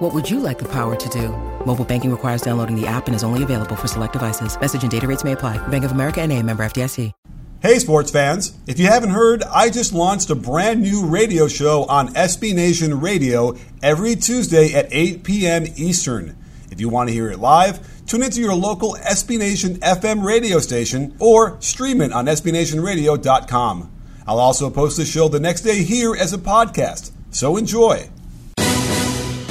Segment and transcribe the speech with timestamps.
[0.00, 1.28] What would you like the power to do?
[1.66, 4.58] Mobile banking requires downloading the app and is only available for select devices.
[4.58, 5.58] Message and data rates may apply.
[5.68, 7.12] Bank of America and a member FDIC.
[7.60, 8.56] Hey, sports fans.
[8.66, 12.98] If you haven't heard, I just launched a brand new radio show on SB Nation
[12.98, 15.66] Radio every Tuesday at 8 p.m.
[15.76, 16.34] Eastern.
[16.70, 20.60] If you want to hear it live, tune into your local SB Nation FM radio
[20.60, 23.92] station or stream it on SBNationRadio.com.
[24.26, 27.12] I'll also post the show the next day here as a podcast.
[27.30, 28.08] So enjoy.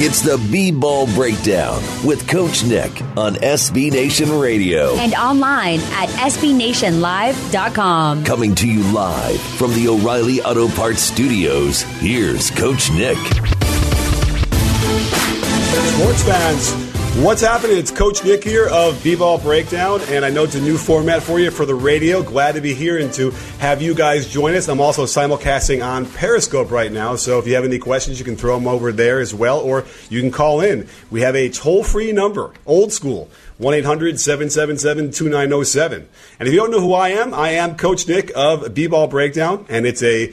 [0.01, 4.95] It's the B Ball Breakdown with Coach Nick on SB Nation Radio.
[4.95, 8.23] And online at SBNationLive.com.
[8.23, 13.17] Coming to you live from the O'Reilly Auto Parts Studios, here's Coach Nick.
[15.97, 16.71] Sports fans,
[17.17, 17.77] what's happening?
[17.77, 21.39] It's Coach Nick here of B-Ball Breakdown, and I know it's a new format for
[21.39, 22.21] you for the radio.
[22.23, 24.67] Glad to be here and to have you guys join us.
[24.69, 28.37] I'm also simulcasting on Periscope right now, so if you have any questions, you can
[28.37, 30.87] throw them over there as well, or you can call in.
[31.11, 36.07] We have a toll-free number, old school, 1 800 777 2907.
[36.39, 39.07] And if you don't know who I am, I am Coach Nick of B Ball
[39.07, 40.31] Breakdown, and it's a,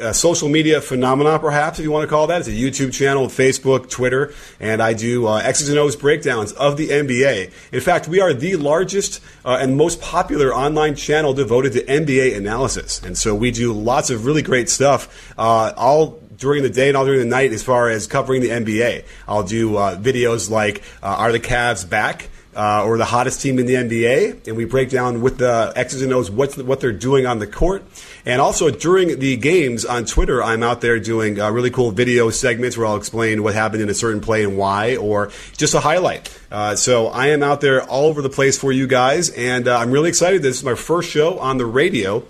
[0.00, 2.38] a, social media phenomenon, perhaps, if you want to call that.
[2.38, 6.76] It's a YouTube channel, Facebook, Twitter, and I do uh, X's and O's breakdowns of
[6.76, 7.50] the NBA.
[7.72, 12.36] In fact, we are the largest uh, and most popular online channel devoted to NBA
[12.36, 13.02] analysis.
[13.02, 16.96] And so we do lots of really great stuff, uh, all during the day and
[16.96, 19.04] all during the night as far as covering the NBA.
[19.26, 22.28] I'll do uh, videos like uh, Are the Cavs Back?
[22.56, 26.02] Uh, or the hottest team in the NBA, and we break down with the X's
[26.02, 27.84] and O's what's the, what they're doing on the court.
[28.24, 32.30] And also during the games on Twitter, I'm out there doing uh, really cool video
[32.30, 35.80] segments where I'll explain what happened in a certain play and why, or just a
[35.80, 36.36] highlight.
[36.50, 39.78] Uh, so I am out there all over the place for you guys, and uh,
[39.78, 40.42] I'm really excited.
[40.42, 42.24] This is my first show on the radio,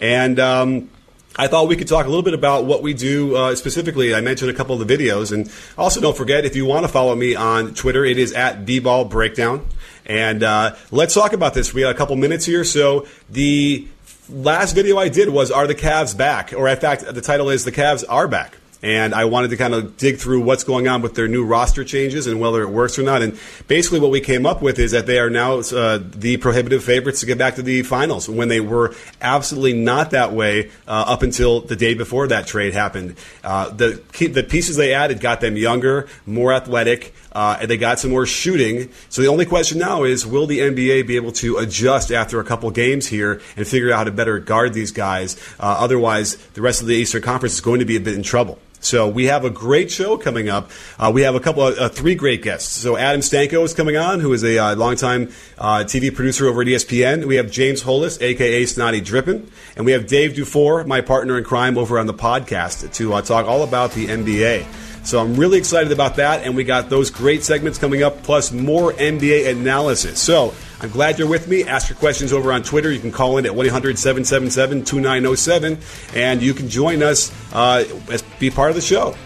[0.00, 0.38] and.
[0.38, 0.90] Um,
[1.36, 4.14] I thought we could talk a little bit about what we do uh, specifically.
[4.14, 6.88] I mentioned a couple of the videos, and also don't forget if you want to
[6.88, 9.66] follow me on Twitter, it is at bball breakdown.
[10.06, 11.74] And uh, let's talk about this.
[11.74, 12.62] We got a couple minutes here.
[12.62, 13.88] So the
[14.28, 17.64] last video I did was "Are the Cavs back?" Or in fact, the title is
[17.64, 21.00] "The Cavs Are Back." And I wanted to kind of dig through what's going on
[21.00, 23.22] with their new roster changes and whether it works or not.
[23.22, 26.84] And basically, what we came up with is that they are now uh, the prohibitive
[26.84, 31.04] favorites to get back to the finals when they were absolutely not that way uh,
[31.06, 33.16] up until the day before that trade happened.
[33.42, 37.14] Uh, the the pieces they added got them younger, more athletic.
[37.32, 38.88] Uh, and they got some more shooting.
[39.08, 42.44] So the only question now is, will the NBA be able to adjust after a
[42.44, 45.36] couple games here and figure out how to better guard these guys?
[45.58, 48.22] Uh, otherwise, the rest of the Eastern Conference is going to be a bit in
[48.22, 48.60] trouble.
[48.84, 50.70] So we have a great show coming up.
[50.98, 52.76] Uh, we have a couple of uh, three great guests.
[52.76, 56.62] So Adam Stanko is coming on, who is a uh, longtime uh, TV producer over
[56.62, 57.24] at ESPN.
[57.24, 61.44] We have James Holas, aka Snotty Drippin, and we have Dave Dufour, my partner in
[61.44, 64.66] crime, over on the podcast to uh, talk all about the NBA.
[65.04, 68.52] So I'm really excited about that, and we got those great segments coming up, plus
[68.52, 70.18] more NBA analysis.
[70.18, 71.64] So I'm glad you're with me.
[71.64, 72.92] Ask your questions over on Twitter.
[72.92, 75.78] You can call in at 1 800 777 2907,
[76.14, 79.16] and you can join us uh, as be part of the show.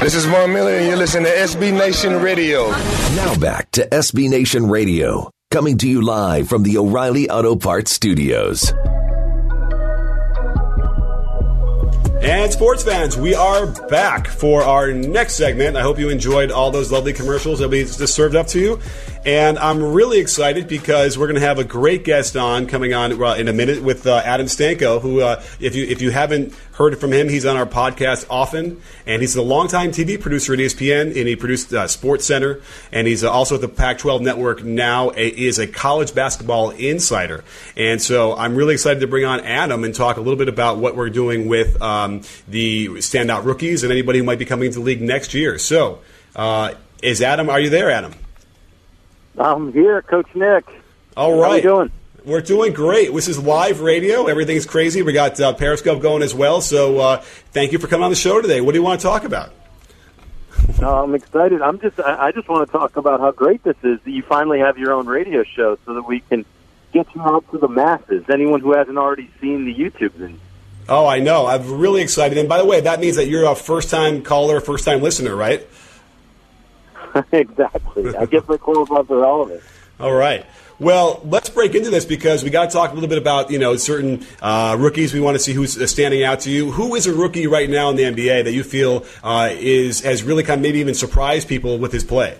[0.00, 2.70] This is Von Miller, and you're listening to SB Nation Radio.
[2.70, 7.92] Now back to SB Nation Radio, coming to you live from the O'Reilly Auto Parts
[7.92, 8.72] Studios.
[12.26, 15.76] And sports fans, we are back for our next segment.
[15.76, 18.80] I hope you enjoyed all those lovely commercials that we just served up to you.
[19.26, 23.10] And I'm really excited because we're going to have a great guest on coming on
[23.10, 26.96] in a minute with uh, Adam Stanko, who, uh, if you if you haven't heard
[27.00, 31.06] from him, he's on our podcast often, and he's a longtime TV producer at ESPN,
[31.06, 32.60] and he produced uh, Sports Center,
[32.92, 35.10] and he's also at the Pac-12 Network now.
[35.16, 37.42] A, is a college basketball insider,
[37.76, 40.78] and so I'm really excited to bring on Adam and talk a little bit about
[40.78, 44.78] what we're doing with um, the standout rookies and anybody who might be coming into
[44.78, 45.58] the league next year.
[45.58, 45.98] So,
[46.36, 47.50] uh, is Adam?
[47.50, 48.14] Are you there, Adam?
[49.38, 50.64] I'm here, Coach Nick.
[51.16, 51.48] All right.
[51.48, 51.92] How you doing?
[52.24, 53.14] We're doing great.
[53.14, 54.26] This is live radio.
[54.26, 55.02] Everything's crazy.
[55.02, 56.60] We got uh, Periscope going as well.
[56.60, 57.16] So uh,
[57.52, 58.60] thank you for coming on the show today.
[58.60, 59.52] What do you want to talk about?
[60.80, 61.62] no, I'm excited.
[61.62, 64.58] I'm just I just want to talk about how great this is that you finally
[64.58, 66.44] have your own radio show so that we can
[66.92, 68.24] get you out to the masses.
[68.28, 70.40] Anyone who hasn't already seen the YouTubes and
[70.88, 71.46] Oh, I know.
[71.46, 72.38] I'm really excited.
[72.38, 75.34] And by the way, that means that you're a first time caller, first time listener,
[75.34, 75.66] right?
[77.32, 78.16] exactly.
[78.16, 79.62] I get my clothes off for all of it.
[79.98, 80.44] All right.
[80.78, 83.58] Well, let's break into this because we got to talk a little bit about you
[83.58, 85.14] know certain uh, rookies.
[85.14, 86.70] We want to see who's uh, standing out to you.
[86.70, 90.22] Who is a rookie right now in the NBA that you feel uh, is has
[90.22, 92.38] really kind of maybe even surprised people with his play?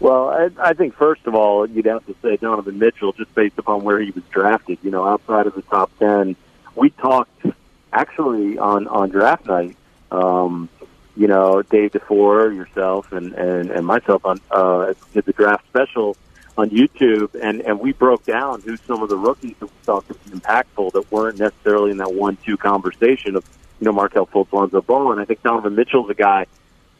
[0.00, 3.58] Well, I, I think first of all, you'd have to say Donovan Mitchell, just based
[3.58, 4.78] upon where he was drafted.
[4.82, 6.34] You know, outside of the top ten,
[6.74, 7.44] we talked
[7.92, 9.76] actually on on draft night.
[10.10, 10.70] Um,
[11.18, 16.16] you know, Dave Dufour, yourself, and and, and myself on uh, did the draft special
[16.56, 20.06] on YouTube, and and we broke down who some of the rookies that we thought
[20.06, 23.44] could be impactful that weren't necessarily in that one-two conversation of
[23.80, 26.46] you know Markelle Fultz, Lonzo Ball, and I think Donovan Mitchell's a guy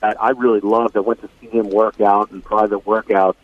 [0.01, 0.97] that I really loved.
[0.97, 3.37] I went to see him work out in private workouts,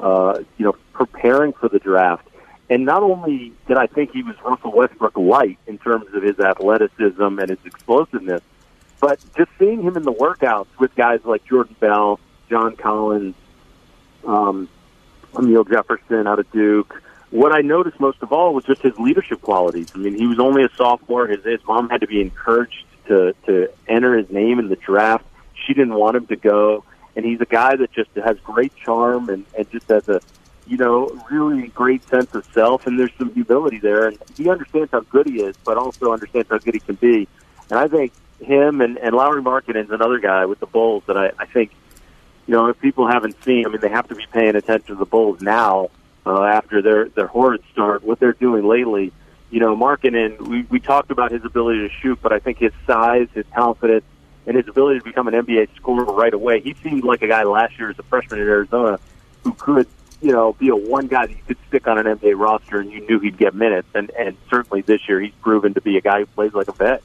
[0.00, 2.26] uh, you know, preparing for the draft.
[2.68, 6.40] And not only did I think he was Russell Westbrook light in terms of his
[6.40, 8.42] athleticism and his explosiveness,
[9.00, 13.34] but just seeing him in the workouts with guys like Jordan Bell, John Collins,
[14.26, 14.68] um,
[15.34, 19.42] Amile Jefferson out of Duke, what I noticed most of all was just his leadership
[19.42, 19.92] qualities.
[19.94, 21.26] I mean, he was only a sophomore.
[21.26, 25.24] His, his mom had to be encouraged to, to enter his name in the draft.
[25.54, 26.84] She didn't want him to go.
[27.16, 30.20] And he's a guy that just has great charm and, and just has a,
[30.66, 32.86] you know, really great sense of self.
[32.86, 34.06] And there's some humility there.
[34.06, 37.26] And he understands how good he is, but also understands how good he can be.
[37.70, 41.32] And I think him and, and Lauri Markkanen's another guy with the Bulls that I,
[41.38, 41.72] I think,
[42.46, 44.94] you know, if people haven't seen, I mean, they have to be paying attention to
[44.94, 45.90] the Bulls now
[46.26, 48.02] uh, after their their horrid start.
[48.02, 49.12] What they're doing lately,
[49.50, 52.72] you know, Markkanen, we we talked about his ability to shoot, but I think his
[52.86, 54.04] size, his confidence,
[54.46, 56.60] and his ability to become an NBA scorer right away.
[56.60, 58.98] He seemed like a guy last year as a freshman in Arizona
[59.44, 59.86] who could,
[60.20, 62.90] you know, be a one guy that you could stick on an NBA roster and
[62.90, 63.88] you knew he'd get minutes.
[63.94, 66.72] And and certainly this year he's proven to be a guy who plays like a
[66.72, 67.02] vet.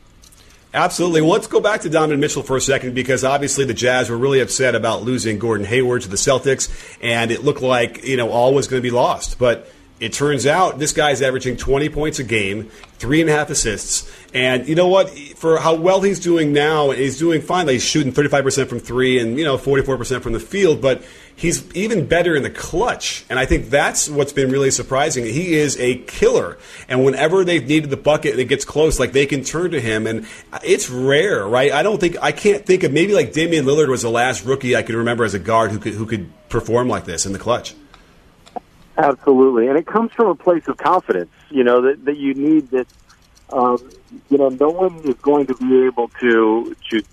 [0.73, 1.21] Absolutely.
[1.21, 4.17] Well, let's go back to Donovan Mitchell for a second because obviously the Jazz were
[4.17, 6.69] really upset about losing Gordon Hayward to the Celtics,
[7.01, 9.37] and it looked like you know all was going to be lost.
[9.37, 9.69] But
[9.99, 14.09] it turns out this guy's averaging 20 points a game, three and a half assists,
[14.33, 15.09] and you know what?
[15.09, 17.67] For how well he's doing now, he's doing fine.
[17.67, 21.03] He's shooting 35% from three and you know 44% from the field, but
[21.41, 23.25] he's even better in the clutch.
[23.27, 25.25] And I think that's what's been really surprising.
[25.25, 26.59] He is a killer.
[26.87, 29.81] And whenever they've needed the bucket and it gets close, like they can turn to
[29.81, 30.05] him.
[30.05, 30.27] And
[30.63, 31.71] it's rare, right?
[31.71, 34.75] I don't think, I can't think of maybe like Damian Lillard was the last rookie
[34.75, 37.39] I could remember as a guard who could, who could perform like this in the
[37.39, 37.73] clutch.
[38.95, 39.67] Absolutely.
[39.67, 42.87] And it comes from a place of confidence, you know, that, that you need that,
[43.51, 43.79] um,
[44.29, 47.03] you know, no one is going to be able to, to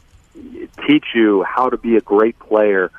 [0.87, 2.93] teach you how to be a great player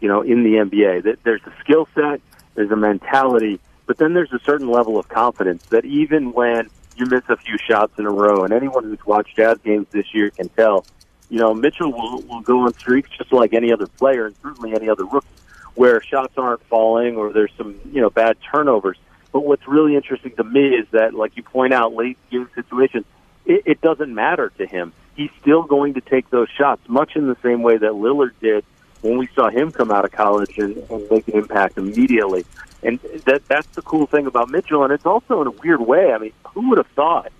[0.00, 1.04] you know, in the NBA.
[1.04, 2.20] That there's a skill set,
[2.54, 7.06] there's a mentality, but then there's a certain level of confidence that even when you
[7.06, 10.30] miss a few shots in a row, and anyone who's watched Jazz games this year
[10.30, 10.84] can tell,
[11.28, 14.74] you know, Mitchell will, will go on streaks just like any other player, and certainly
[14.74, 15.26] any other rookie,
[15.74, 18.96] where shots aren't falling or there's some, you know, bad turnovers.
[19.32, 23.04] But what's really interesting to me is that, like you point out, late game situations,
[23.44, 24.92] it, it doesn't matter to him.
[25.14, 28.64] He's still going to take those shots, much in the same way that Lillard did
[29.08, 32.44] when we saw him come out of college and, and make an impact immediately.
[32.82, 36.12] And that that's the cool thing about Mitchell, and it's also in a weird way.
[36.12, 37.32] I mean, who would have thought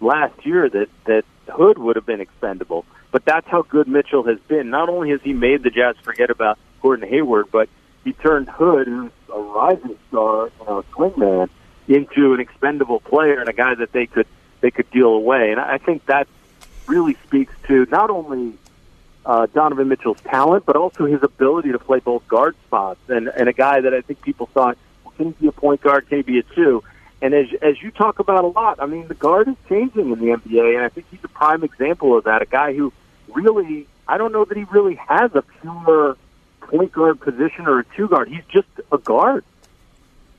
[0.00, 2.84] last year that that Hood would have been expendable?
[3.10, 4.70] But that's how good Mitchell has been.
[4.70, 7.68] Not only has he made the Jazz forget about Gordon Hayward, but
[8.02, 11.48] he turned Hood, who's a rising star, you know, swingman,
[11.86, 14.26] into an expendable player and a guy that they could
[14.60, 15.50] they could deal away.
[15.50, 16.26] And I think that
[16.86, 18.54] really speaks to not only
[19.26, 23.00] uh, Donovan Mitchell's talent, but also his ability to play both guard spots.
[23.08, 25.80] And, and a guy that I think people thought, well, can he be a point
[25.80, 26.08] guard?
[26.08, 26.82] Can he be a two?
[27.22, 30.18] And as, as you talk about a lot, I mean, the guard is changing in
[30.18, 32.42] the NBA, and I think he's a prime example of that.
[32.42, 32.92] A guy who
[33.28, 36.18] really, I don't know that he really has a pure
[36.60, 38.28] point guard position or a two guard.
[38.28, 39.44] He's just a guard.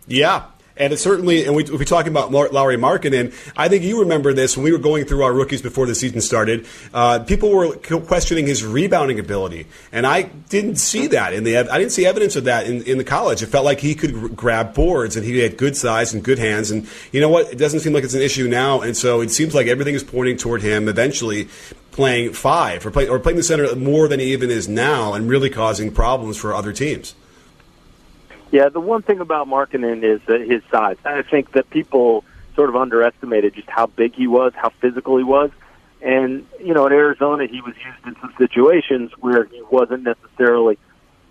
[0.08, 0.46] Yeah,
[0.78, 3.34] and it certainly, and we, we're talking about Lauri Markkanen.
[3.56, 6.22] I think you remember this when we were going through our rookies before the season
[6.22, 6.68] started.
[6.94, 11.58] Uh, people were questioning his rebounding ability, and I didn't see that in the.
[11.58, 13.42] I didn't see evidence of that in, in the college.
[13.42, 16.72] It felt like he could grab boards, and he had good size and good hands.
[16.72, 17.52] And you know what?
[17.52, 20.04] It doesn't seem like it's an issue now, and so it seems like everything is
[20.04, 21.48] pointing toward him eventually
[21.92, 25.30] playing five or, play, or playing the center more than he even is now, and
[25.30, 27.16] really causing problems for other teams.
[28.52, 30.98] Yeah, the one thing about Markkanen is uh, his size.
[31.04, 32.24] I think that people
[32.56, 35.52] sort of underestimated just how big he was, how physical he was.
[36.02, 40.78] And, you know, in Arizona, he was used in some situations where he wasn't necessarily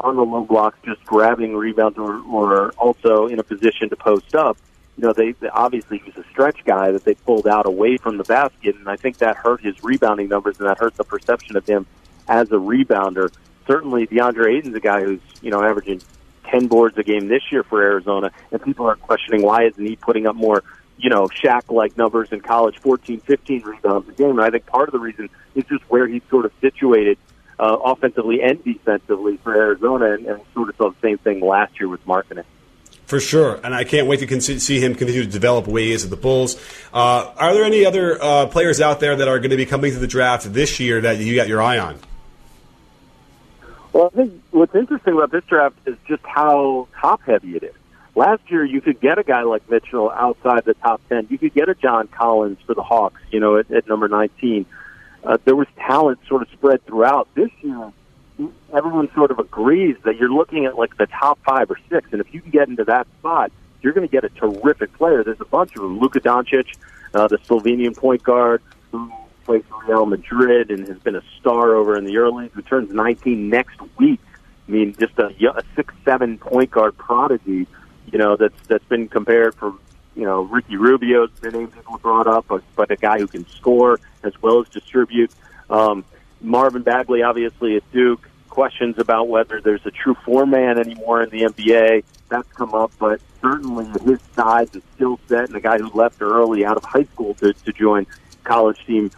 [0.00, 4.34] on the low blocks, just grabbing rebounds or, or also in a position to post
[4.34, 4.58] up.
[4.96, 7.96] you know, they, they obviously he was a stretch guy that they pulled out away
[7.96, 11.04] from the basket, and I think that hurt his rebounding numbers and that hurt the
[11.04, 11.86] perception of him
[12.28, 13.32] as a rebounder.
[13.66, 16.02] Certainly, DeAndre Ayton's a guy who's you know averaging
[16.44, 19.96] ten boards a game this year for Arizona, and people are questioning why isn't he
[19.96, 20.62] putting up more
[20.96, 24.30] you know Shaq-like numbers in college, 14, 15 rebounds a game.
[24.30, 27.18] And I think part of the reason is just where he's sort of situated
[27.58, 31.78] uh, offensively and defensively for Arizona, and, and sort of saw the same thing last
[31.78, 32.44] year with Markkanen.
[33.06, 35.84] For sure, and I can't wait to con- see him continue to develop the way
[35.84, 36.56] he is at the Bulls.
[36.92, 39.92] Uh, are there any other uh, players out there that are going to be coming
[39.92, 41.98] to the draft this year that you got your eye on?
[43.94, 47.74] Well, I think what's interesting about this draft is just how top heavy it is.
[48.16, 51.28] Last year, you could get a guy like Mitchell outside the top 10.
[51.30, 54.66] You could get a John Collins for the Hawks, you know, at, at number 19.
[55.22, 57.28] Uh, there was talent sort of spread throughout.
[57.36, 57.92] This year,
[58.76, 62.20] everyone sort of agrees that you're looking at like the top five or six, and
[62.20, 65.22] if you can get into that spot, you're going to get a terrific player.
[65.22, 66.00] There's a bunch of them.
[66.00, 66.66] Luka Doncic,
[67.14, 68.60] uh, the Slovenian point guard
[68.90, 69.12] who
[69.44, 72.92] plays for Real Madrid and has been a star over in the early, who turns
[72.92, 74.20] 19 next week.
[74.66, 77.66] I mean, just a, a six-seven point guard prodigy.
[78.10, 79.74] You know, that's that's been compared for
[80.14, 83.46] you know Ricky Rubio's the name people brought up, but, but a guy who can
[83.48, 85.32] score as well as distribute.
[85.68, 86.04] Um,
[86.40, 91.30] Marvin Bagley, obviously at Duke, questions about whether there's a true four man anymore in
[91.30, 92.04] the NBA.
[92.28, 96.22] That's come up, but certainly his size, his skill set, and the guy who left
[96.22, 98.06] early out of high school to, to join
[98.44, 99.10] college team,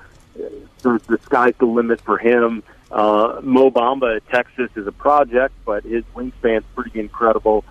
[0.82, 2.62] the, the sky's the limit for him.
[2.90, 7.64] Uh, Mo Bamba at Texas is a project, but his wingspan's pretty incredible.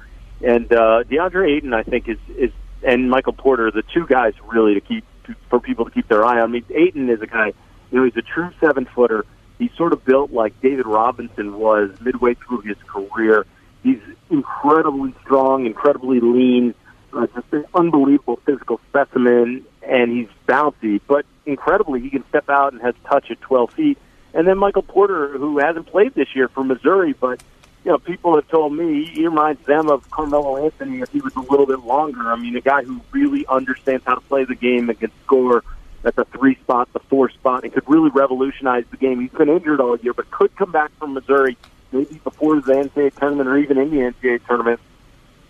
[0.43, 2.51] And uh, DeAndre Ayton, I think, is is
[2.83, 5.05] and Michael Porter, the two guys really to keep
[5.49, 6.43] for people to keep their eye on.
[6.43, 7.47] I mean, Ayton is a guy,
[7.91, 9.25] you know, he's a true seven footer
[9.57, 13.45] He's sort of built like David Robinson was midway through his career.
[13.83, 16.73] He's incredibly strong, incredibly lean,
[17.13, 20.99] uh, just an unbelievable physical specimen, and he's bouncy.
[21.07, 23.97] But incredibly, he can step out and has touch at 12 feet.
[24.33, 27.41] And then Michael Porter, who hasn't played this year for Missouri, but
[27.85, 31.35] you know, people have told me he reminds them of Carmelo Anthony if he was
[31.35, 32.31] a little bit longer.
[32.31, 35.63] I mean, a guy who really understands how to play the game and can score
[36.03, 39.21] at the three spot, the four spot, and could really revolutionize the game.
[39.21, 41.57] He's been injured all year, but could come back from Missouri
[41.91, 44.79] maybe before the NCAA tournament or even in the NCAA tournament.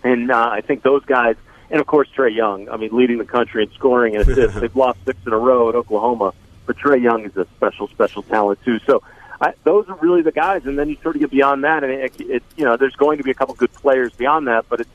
[0.04, 1.36] And uh, I think those guys,
[1.70, 4.58] and of course Trae Young, I mean, leading the country in scoring and assists.
[4.60, 6.32] They've lost six in a row at Oklahoma,
[6.66, 8.78] but Trae Young is a special, special talent too.
[8.80, 9.02] So
[9.40, 10.66] I, those are really the guys.
[10.66, 13.18] And then you sort of get beyond that, and it, it, you know, there's going
[13.18, 14.88] to be a couple good players beyond that, but it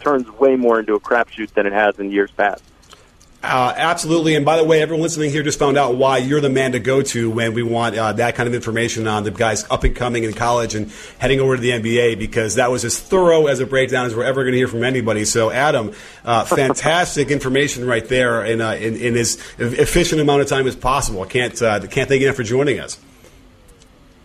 [0.00, 2.62] turns way more into a crapshoot than it has in years past.
[3.42, 4.34] Uh, absolutely.
[4.34, 6.80] And by the way, everyone listening here just found out why you're the man to
[6.80, 9.94] go to when we want uh, that kind of information on the guys up and
[9.94, 13.60] coming in college and heading over to the NBA because that was as thorough as
[13.60, 15.24] a breakdown as we're ever going to hear from anybody.
[15.24, 15.92] So, Adam,
[16.24, 20.74] uh, fantastic information right there in, uh, in, in, as efficient amount of time as
[20.74, 21.22] possible.
[21.22, 22.98] I can't, uh, can't thank you enough for joining us.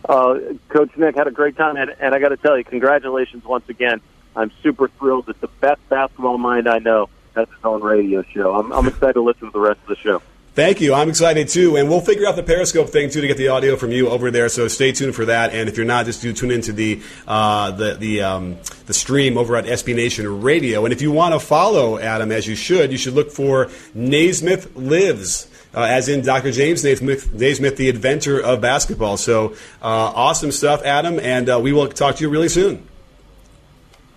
[0.08, 0.38] Uh,
[0.68, 3.68] Coach Nick had a great time, and, and I got to tell you, congratulations once
[3.68, 4.00] again.
[4.34, 5.28] I'm super thrilled.
[5.28, 8.54] It's the best basketball mind I know has its own radio show.
[8.54, 10.22] I'm, I'm excited to listen to the rest of the show.
[10.54, 10.92] Thank you.
[10.92, 13.74] I'm excited too, and we'll figure out the Periscope thing too to get the audio
[13.76, 14.50] from you over there.
[14.50, 15.54] So stay tuned for that.
[15.54, 19.38] And if you're not, just do tune into the uh, the the um, the stream
[19.38, 20.84] over at SB Nation Radio.
[20.84, 24.76] And if you want to follow Adam, as you should, you should look for Naismith
[24.76, 25.48] Lives.
[25.74, 26.52] Uh, as in Dr.
[26.52, 29.16] James Naismith, Naismith, the inventor of basketball.
[29.16, 32.86] So uh, awesome stuff, Adam, and uh, we will talk to you really soon.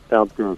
[0.10, 0.58] Sounds good.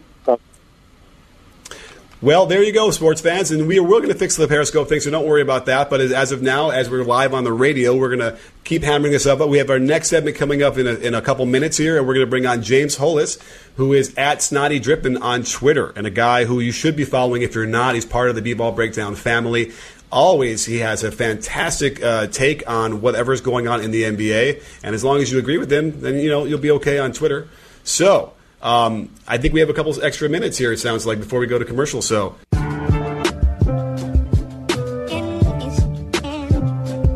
[2.20, 4.90] Well, there you go, sports fans, and we are we're going to fix the Periscope
[4.90, 5.88] thing, so don't worry about that.
[5.88, 9.12] But as of now, as we're live on the radio, we're going to keep hammering
[9.12, 9.38] this up.
[9.38, 11.96] But we have our next segment coming up in a, in a couple minutes here,
[11.96, 13.40] and we're going to bring on James Holas,
[13.76, 17.44] who is at Snotty Drippin on Twitter, and a guy who you should be following
[17.44, 17.94] if you're not.
[17.94, 19.72] He's part of the B-Ball Breakdown family.
[20.12, 24.96] Always, he has a fantastic uh, take on whatever's going on in the NBA, and
[24.96, 27.48] as long as you agree with him, then you know you'll be okay on Twitter.
[27.84, 28.34] So.
[28.62, 31.48] Um, I think we have a couple extra minutes here, it sounds like, before we
[31.48, 32.02] go to commercial.
[32.02, 32.36] So.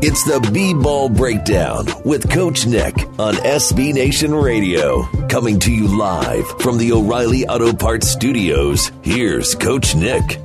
[0.04, 5.04] It's the B Ball Breakdown with Coach Nick on SB Nation Radio.
[5.28, 8.90] Coming to you live from the O'Reilly Auto Parts Studios.
[9.02, 10.40] Here's Coach Nick.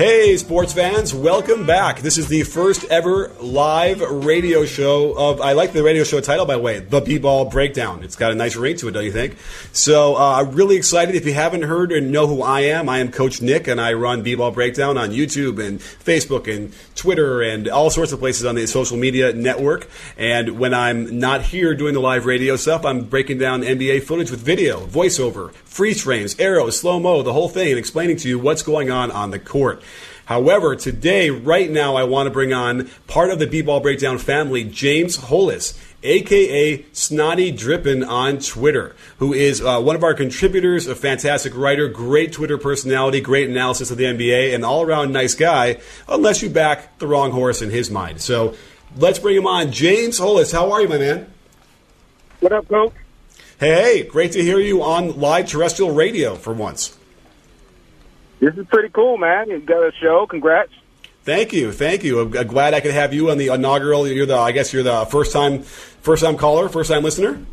[0.00, 2.00] Hey, sports fans, welcome back.
[2.00, 6.46] This is the first ever live radio show of, I like the radio show title,
[6.46, 8.02] by the way, The B-Ball Breakdown.
[8.02, 9.36] It's got a nice ring to it, don't you think?
[9.72, 11.16] So, uh, I'm really excited.
[11.16, 13.92] If you haven't heard and know who I am, I am Coach Nick, and I
[13.92, 18.54] run B-Ball Breakdown on YouTube and Facebook and Twitter and all sorts of places on
[18.54, 19.86] the social media network.
[20.16, 24.30] And when I'm not here doing the live radio stuff, I'm breaking down NBA footage
[24.30, 28.38] with video, voiceover, freeze frames, arrows, slow mo, the whole thing, and explaining to you
[28.38, 29.82] what's going on on the court.
[30.26, 34.64] However, today, right now, I want to bring on part of the B-Ball Breakdown family,
[34.64, 40.94] James Holas aka Snotty Drippin on Twitter, who is uh, one of our contributors, a
[40.94, 45.78] fantastic writer, great Twitter personality, great analysis of the NBA, and all around nice guy,
[46.08, 48.20] unless you back the wrong horse in his mind.
[48.20, 48.54] So
[48.96, 49.72] let's bring him on.
[49.72, 51.30] James Holas, how are you, my man?
[52.40, 52.94] What up, Coach?
[53.60, 56.96] Hey, great to hear you on live terrestrial radio for once.
[58.38, 59.50] This is pretty cool, man.
[59.50, 60.26] You got a show.
[60.26, 60.72] Congrats.
[61.24, 62.20] Thank you, thank you.
[62.20, 64.08] I'm glad I could have you on the inaugural.
[64.08, 67.44] You're the, I guess you're the first time, first time caller, first time listener.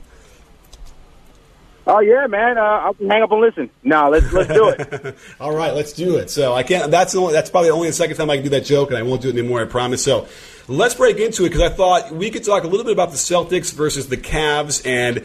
[1.86, 2.58] Oh yeah, man.
[2.58, 3.70] Uh, I'll hang up and listen.
[3.84, 5.18] No, let's let's do it.
[5.42, 6.30] All right, let's do it.
[6.30, 6.90] So I can't.
[6.90, 8.98] That's the only, that's probably only the second time I can do that joke, and
[8.98, 9.62] I won't do it anymore.
[9.62, 10.06] I promise.
[10.06, 10.28] So
[10.68, 13.18] let's break into it because I thought we could talk a little bit about the
[13.18, 14.86] Celtics versus the Cavs.
[14.86, 15.24] And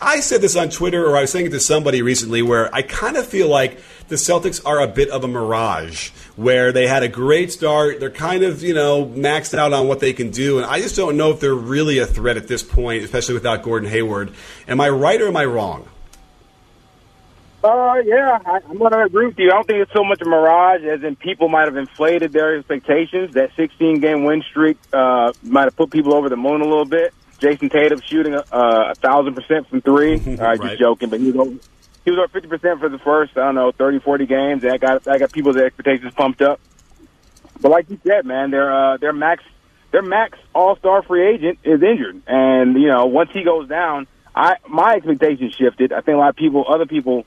[0.00, 2.82] I said this on Twitter, or I was saying it to somebody recently, where I
[2.82, 7.02] kind of feel like the Celtics are a bit of a mirage, where they had
[7.02, 8.00] a great start.
[8.00, 10.58] They're kind of, you know, maxed out on what they can do.
[10.58, 13.62] And I just don't know if they're really a threat at this point, especially without
[13.62, 14.32] Gordon Hayward.
[14.68, 15.88] Am I right or am I wrong?
[17.62, 19.50] Uh, yeah, I, I'm going to agree with you.
[19.50, 22.58] I don't think it's so much a mirage as in people might have inflated their
[22.58, 23.34] expectations.
[23.34, 26.84] That 16 game win streak uh, might have put people over the moon a little
[26.84, 27.14] bit.
[27.38, 30.14] Jayson Tatum shooting a, a thousand percent from three.
[30.38, 30.60] uh, right.
[30.60, 31.58] Just joking, but he was over,
[32.04, 34.62] he was over 50 percent for the first I don't know 30, 40 games.
[34.62, 36.60] That got that got people's expectations pumped up.
[37.60, 39.44] But like you said, man, their uh, their max
[39.92, 44.06] their max All Star free agent is injured, and you know once he goes down,
[44.34, 45.92] I my expectations shifted.
[45.92, 47.24] I think a lot of people, other people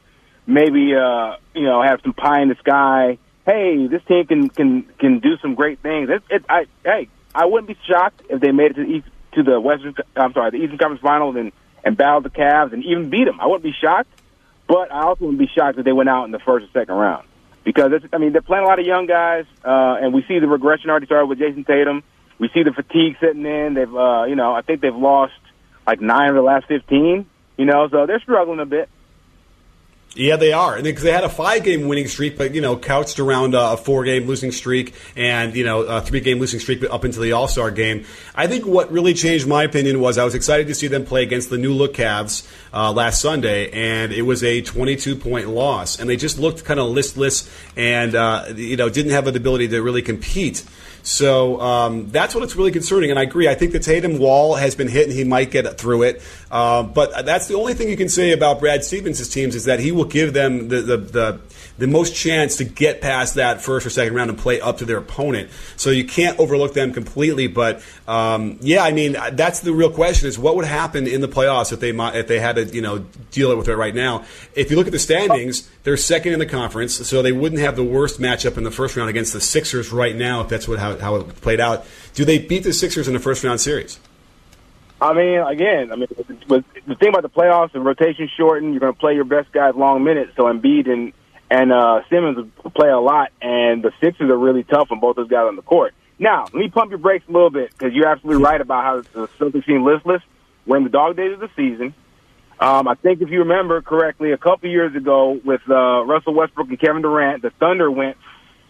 [0.47, 3.17] maybe uh, you know have some pie in the sky.
[3.45, 6.09] Hey, this team can can can do some great things.
[6.09, 9.07] It, it, I hey, I wouldn't be shocked if they made it to the East,
[9.33, 9.95] to the Western.
[10.15, 11.51] I'm sorry, the Eastern Conference Finals and
[11.83, 13.39] and battled the Cavs and even beat them.
[13.39, 14.09] I wouldn't be shocked,
[14.67, 16.95] but I also wouldn't be shocked if they went out in the first or second
[16.95, 17.27] round
[17.65, 20.39] because it's, I mean they're playing a lot of young guys, uh, and we see
[20.39, 22.03] the regression already started with Jayson Tatum.
[22.37, 23.73] We see the fatigue setting in.
[23.73, 25.33] They've uh, you know I think they've lost
[25.85, 27.27] like nine of the last fifteen.
[27.57, 28.89] You know, so they're struggling a bit.
[30.17, 33.19] Yeah, they are, And because they had a five-game winning streak, but you know, couched
[33.19, 37.33] around a four-game losing streak, and you know, a three-game losing streak up into the
[37.33, 38.05] All-Star game.
[38.33, 41.21] I think what really changed my opinion was I was excited to see them play
[41.21, 46.09] against the new look Cavs uh, last Sunday, and it was a 22-point loss, and
[46.09, 49.81] they just looked kind of listless, and uh, you know, didn't have the ability to
[49.81, 50.63] really compete.
[51.05, 53.11] So um, that's it's really concerning.
[53.11, 53.47] And I agree.
[53.47, 56.21] I think the Tatum wall has been hit, and he might get through it.
[56.49, 59.79] Uh, but that's the only thing you can say about Brad Stevens' teams is that
[59.79, 61.39] he will give them the, the, the
[61.77, 64.85] the most chance to get past that first or second round and play up to
[64.85, 65.49] their opponent.
[65.75, 67.47] So you can't overlook them completely.
[67.47, 71.27] But um, yeah, I mean that's the real question: is what would happen in the
[71.27, 72.99] playoffs if they if they had to you know
[73.31, 74.25] deal with it right now?
[74.55, 77.75] If you look at the standings, they're second in the conference, so they wouldn't have
[77.75, 80.79] the worst matchup in the first round against the Sixers right now if that's what
[80.79, 81.85] how, how it played out.
[82.13, 83.99] Do they beat the Sixers in the first round series?
[85.01, 86.07] I mean, again, I mean,
[86.47, 88.73] the thing about the playoffs, the rotation shortened.
[88.73, 90.31] You're going to play your best guys long minutes.
[90.37, 91.11] So Embiid and
[91.49, 95.29] and uh, Simmons play a lot, and the Sixers are really tough on both those
[95.29, 95.93] guys on the court.
[96.17, 99.01] Now, let me pump your brakes a little bit because you're absolutely right about how
[99.01, 100.21] the Celtics seem listless.
[100.65, 101.93] We're in the dog days of the season.
[102.59, 106.69] Um, I think if you remember correctly, a couple years ago with uh, Russell Westbrook
[106.69, 108.17] and Kevin Durant, the Thunder went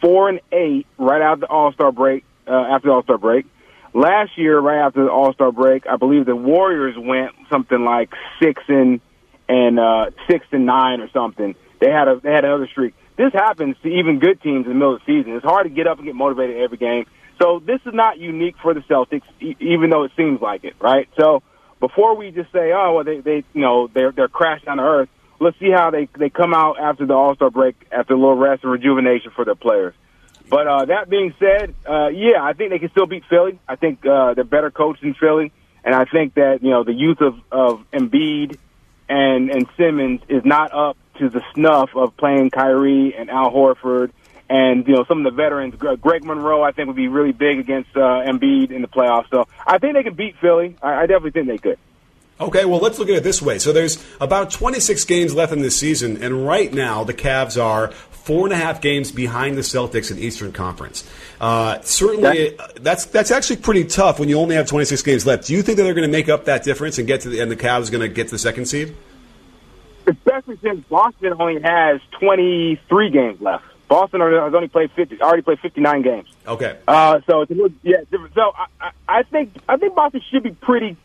[0.02, 2.26] four and eight right after the All Star break.
[2.48, 3.46] Uh, after the All Star break,
[3.94, 8.12] last year, right after the All Star break, I believe the Warriors went something like
[8.42, 9.02] six and
[9.48, 11.56] and uh, six and nine or something.
[11.86, 12.96] They had a they had another streak.
[13.16, 15.36] This happens to even good teams in the middle of the season.
[15.36, 17.06] It's hard to get up and get motivated every game.
[17.40, 21.08] So this is not unique for the Celtics, even though it seems like it, right?
[21.20, 21.44] So
[21.80, 24.84] before we just say, oh, well, they they you know they're they're crashed down to
[24.84, 25.10] earth.
[25.40, 28.36] Let's see how they they come out after the All Star break, after a little
[28.36, 29.94] rest and rejuvenation for their players.
[30.50, 33.60] But uh, that being said, uh, yeah, I think they can still beat Philly.
[33.68, 35.52] I think uh, they're better coached than Philly,
[35.84, 38.58] and I think that you know the youth of of Embiid
[39.08, 44.12] and and Simmons is not up to the snuff of playing Kyrie and Al Horford
[44.50, 45.76] and you know some of the veterans.
[45.76, 49.30] Greg Monroe, I think, would be really big against uh, Embiid in the playoffs.
[49.30, 50.76] So I think they can beat Philly.
[50.82, 51.80] I, I definitely think they could.
[52.40, 53.60] Okay, well, let's look at it this way.
[53.60, 57.92] So there's about 26 games left in this season, and right now the Cavs are
[57.92, 61.10] four and a half games behind the Celtics in Eastern Conference.
[61.40, 65.48] Uh, certainly, that's that's actually pretty tough when you only have 26 games left.
[65.48, 67.40] Do you think that they're going to make up that difference and get to the
[67.40, 68.96] and the Cavs going to get to the second seed?
[70.08, 73.66] Especially since Boston only has 23 games left.
[73.88, 76.30] Boston has only played 50, already played 59 games.
[76.48, 76.78] Okay.
[76.88, 78.34] Uh, so it's a little, yeah, different.
[78.34, 80.98] So I, I think I think Boston should be pretty.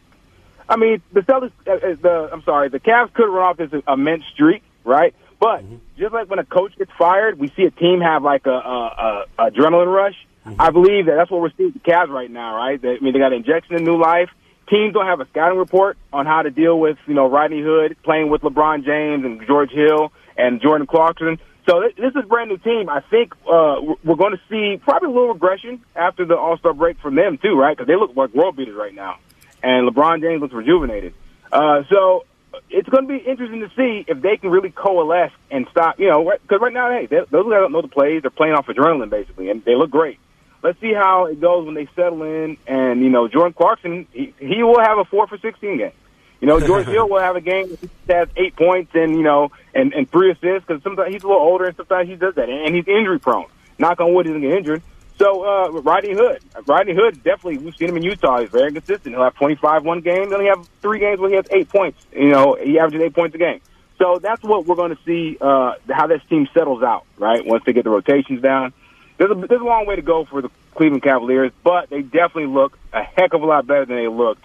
[0.68, 3.70] I mean, the Celtics, uh, uh, the I'm sorry, the Cavs could run off this
[3.86, 5.14] immense streak, right?
[5.38, 5.76] But mm-hmm.
[5.98, 9.24] just like when a coach gets fired, we see a team have like a, a,
[9.38, 10.16] a adrenaline rush.
[10.46, 10.60] Mm-hmm.
[10.60, 12.80] I believe that that's what we're seeing with the Cavs right now, right?
[12.80, 14.30] They, I mean, they got an injection of new life.
[14.70, 17.96] Teams don't have a scouting report on how to deal with, you know, Rodney Hood
[18.04, 21.38] playing with LeBron James and George Hill and Jordan Clarkson.
[21.68, 22.88] So this is a brand new team.
[22.88, 26.72] I think uh, we're going to see probably a little regression after the All Star
[26.72, 27.76] break from them too, right?
[27.76, 29.18] Because they look like world beaters right now,
[29.62, 31.14] and LeBron James looks rejuvenated.
[31.52, 32.24] Uh, so
[32.70, 35.98] it's going to be interesting to see if they can really coalesce and stop.
[35.98, 38.22] You know, because right now, hey, those guys don't know the plays.
[38.22, 40.18] They're playing off adrenaline basically, and they look great.
[40.62, 42.56] Let's see how it goes when they settle in.
[42.66, 45.92] And you know, Jordan Clarkson, he, he will have a four for sixteen game.
[46.40, 49.50] You know, George Hill will have a game that has eight points and you know
[49.74, 52.48] and and three assists because sometimes he's a little older and sometimes he does that
[52.48, 53.46] and he's injury prone.
[53.78, 54.82] Knock on wood, he doesn't get injured.
[55.18, 58.40] So uh, Rodney Hood, Rodney Hood definitely we've seen him in Utah.
[58.40, 59.14] He's very consistent.
[59.14, 61.98] He'll have 25 one game, then he have three games where he has eight points.
[62.12, 63.60] You know, he averages eight points a game.
[63.98, 67.44] So that's what we're going to see uh, how this team settles out, right?
[67.44, 68.72] Once they get the rotations down.
[69.20, 72.46] There's a, there's a long way to go for the Cleveland Cavaliers, but they definitely
[72.46, 74.42] look a heck of a lot better than they looked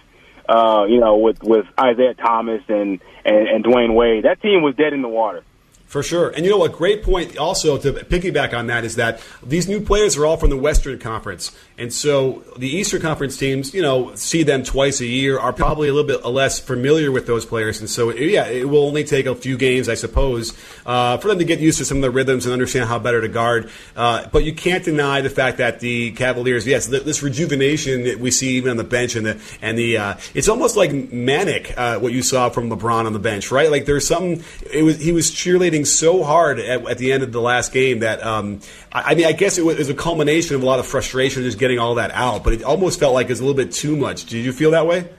[0.47, 4.25] uh, you know, with with Isaiah Thomas and, and and Dwyane Wade.
[4.25, 5.43] That team was dead in the water.
[5.85, 6.29] For sure.
[6.29, 6.73] And you know what?
[6.73, 10.49] Great point also to piggyback on that is that these new players are all from
[10.49, 11.55] the Western Conference.
[11.77, 15.87] And so the Eastern Conference teams, you know, see them twice a year, are probably
[15.87, 17.79] a little bit less familiar with those players.
[17.79, 21.37] And so, yeah, it will only take a few games, I suppose, uh, for them
[21.37, 23.69] to get used to some of the rhythms and understand how better to guard.
[23.95, 28.31] Uh, but you can't deny the fact that the Cavaliers, yes, this rejuvenation that we
[28.31, 31.99] see even on the bench and the, and the, uh, it's almost like manic, uh,
[31.99, 33.69] what you saw from LeBron on the bench, right?
[33.69, 34.43] Like there's something,
[34.73, 37.99] it was, he was cheerleading so hard at, at the end of the last game
[37.99, 40.65] that um, I, I, mean, I guess it was, it was, a culmination of a
[40.65, 42.43] lot of frustration just getting all that out.
[42.43, 44.25] But it almost felt like it was a little bit too much.
[44.25, 45.09] Did you feel that way?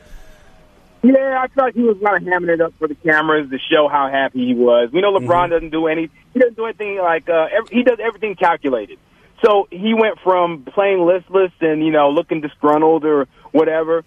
[1.02, 3.88] Yeah, I thought he was kind of hammering it up for the cameras to show
[3.88, 4.90] how happy he was.
[4.92, 5.50] We know LeBron mm-hmm.
[5.52, 6.10] doesn't do any.
[6.34, 8.98] He doesn't do anything like uh, every, he does everything calculated.
[9.44, 14.04] So he went from playing listless and you know looking disgruntled or whatever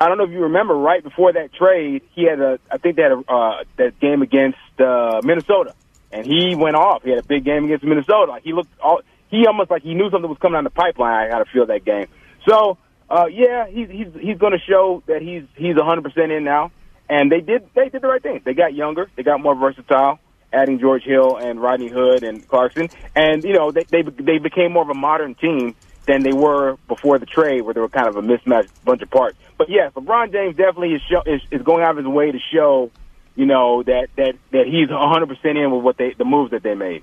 [0.00, 2.96] I don't know if you remember, right before that trade, he had a, I think
[2.96, 5.74] they had uh, that game against uh, Minnesota,
[6.12, 7.02] and he went off.
[7.02, 8.32] He had a big game against Minnesota.
[8.32, 11.26] Like he looked, all, he almost like he knew something was coming down the pipeline.
[11.26, 12.06] I got to feel that game.
[12.48, 12.78] So,
[13.10, 16.70] uh, yeah, he's he's he's going to show that he's he's 100 percent in now.
[17.08, 18.40] And they did they did the right thing.
[18.44, 19.10] They got younger.
[19.16, 20.18] They got more versatile,
[20.52, 22.88] adding George Hill and Rodney Hood and Clarkson.
[23.14, 25.74] And you know they they they became more of a modern team
[26.06, 29.10] than they were before the trade, where they were kind of a mismatched bunch of
[29.10, 29.36] parts.
[29.56, 32.38] But yes, LeBron James definitely is, show, is, is going out of his way to
[32.52, 32.90] show,
[33.36, 36.62] you know, that that that he's 100 percent in with what they the moves that
[36.62, 37.02] they made.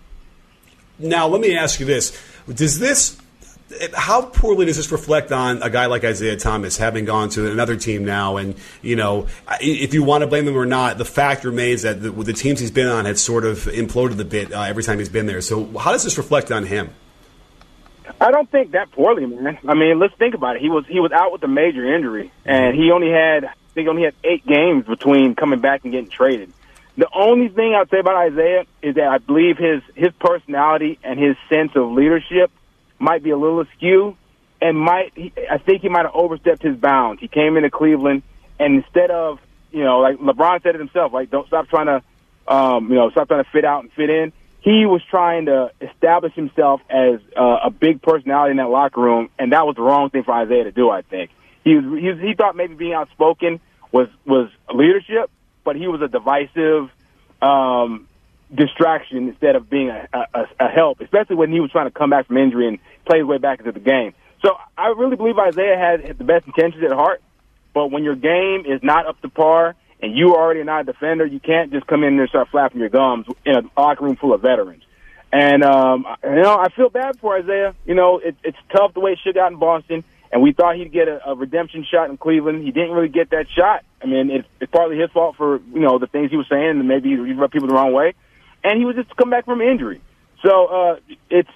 [0.99, 3.21] Now, let me ask you this: Does this
[3.93, 7.75] how poorly does this reflect on a guy like Isaiah Thomas having gone to another
[7.75, 8.37] team now?
[8.37, 9.27] And you know,
[9.59, 12.59] if you want to blame him or not, the fact remains that the, the teams
[12.59, 15.41] he's been on have sort of imploded a bit uh, every time he's been there.
[15.41, 16.89] So, how does this reflect on him?
[18.21, 19.57] I don't think that poorly, man.
[19.67, 20.61] I mean, let's think about it.
[20.61, 23.89] He was he was out with a major injury, and he only had I think
[23.89, 26.53] only had eight games between coming back and getting traded.
[26.97, 31.19] The only thing I'd say about Isaiah is that I believe his his personality and
[31.19, 32.51] his sense of leadership
[32.99, 34.15] might be a little askew,
[34.61, 37.21] and might he, I think he might have overstepped his bounds.
[37.21, 38.21] He came into Cleveland,
[38.59, 39.39] and instead of
[39.71, 43.09] you know like LeBron said it himself, like don't stop trying to um, you know
[43.09, 44.31] stop trying to fit out and fit in
[44.61, 49.29] he was trying to establish himself as uh, a big personality in that locker room,
[49.37, 50.89] and that was the wrong thing for Isaiah to do.
[50.89, 51.31] I think
[51.63, 53.59] he was, he, was, he thought maybe being outspoken
[53.91, 55.29] was was leadership,
[55.63, 56.89] but he was a divisive
[57.41, 58.07] um,
[58.53, 62.11] distraction instead of being a, a, a help, especially when he was trying to come
[62.11, 64.13] back from injury and play his way back into the game.
[64.43, 67.21] So I really believe Isaiah had the best intentions at heart,
[67.73, 71.25] but when your game is not up to par and you already not a defender,
[71.25, 74.15] you can't just come in there and start flapping your gums in a locker room
[74.15, 74.83] full of veterans.
[75.31, 77.73] And um, you know, I feel bad for Isaiah.
[77.85, 80.75] You know, it, it's tough the way it shook out in Boston, and we thought
[80.75, 82.63] he'd get a, a redemption shot in Cleveland.
[82.63, 83.85] He didn't really get that shot.
[84.01, 86.71] I mean, it's, it's partly his fault for you know the things he was saying,
[86.71, 88.13] and maybe he rubbed people the wrong way.
[88.63, 90.01] And he was just come back from injury.
[90.43, 91.49] So uh, it's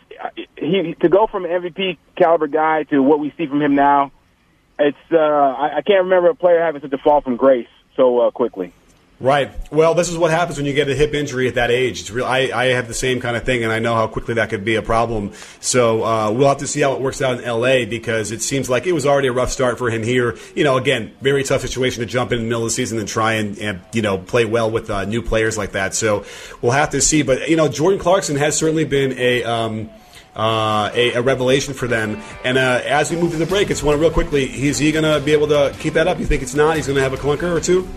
[0.58, 4.12] he to go from MVP caliber guy to what we see from him now.
[4.80, 8.20] It's uh, I, I can't remember a player having such a fall from grace so
[8.20, 8.74] uh, quickly.
[9.18, 9.50] Right.
[9.72, 12.02] Well, this is what happens when you get a hip injury at that age.
[12.02, 12.26] It's real.
[12.26, 14.66] I, I have the same kind of thing, and I know how quickly that could
[14.66, 15.32] be a problem.
[15.62, 17.86] So uh, we'll have to see how it works out in L.A.
[17.86, 20.38] because it seems like it was already a rough start for him here.
[20.54, 23.08] You know, again, very tough situation to jump in the middle of the season and
[23.08, 25.96] try and, and you know play well with uh, new players like that.
[25.96, 26.26] So
[26.62, 27.22] we'll have to see.
[27.22, 29.46] But you know, Jordan Clarkson has certainly been a.
[29.46, 29.90] Um,
[30.36, 32.21] uh, a, a, revelation for them.
[32.43, 34.45] And uh, as we move to the break, it's one real quickly.
[34.45, 36.19] Is he going to be able to keep that up?
[36.19, 36.76] You think it's not?
[36.76, 37.88] He's going to have a clunker or two?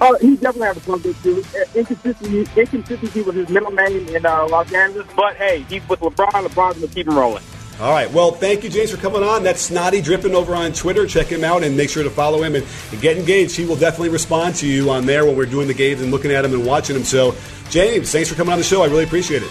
[0.00, 1.44] Oh, he definitely has a clunker too.
[1.74, 6.30] Inconsistency, inconsistency with his middle name in uh, Los Angeles, but hey, he's with LeBron.
[6.30, 7.42] LeBron's gonna keep him rolling.
[7.80, 8.10] All right.
[8.12, 9.44] Well, thank you, James, for coming on.
[9.44, 11.06] That's Snotty Drippin over on Twitter.
[11.06, 13.56] Check him out and make sure to follow him and, and get engaged.
[13.56, 16.32] He will definitely respond to you on there when we're doing the games and looking
[16.32, 17.04] at him and watching him.
[17.04, 17.36] So,
[17.70, 18.82] James, thanks for coming on the show.
[18.82, 19.50] I really appreciate it.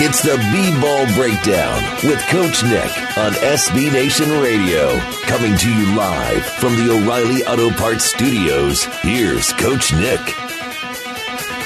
[0.00, 4.96] It's the B-Ball Breakdown with Coach Nick on SB Nation Radio.
[5.22, 10.20] Coming to you live from the O'Reilly Auto Parts Studios, here's Coach Nick.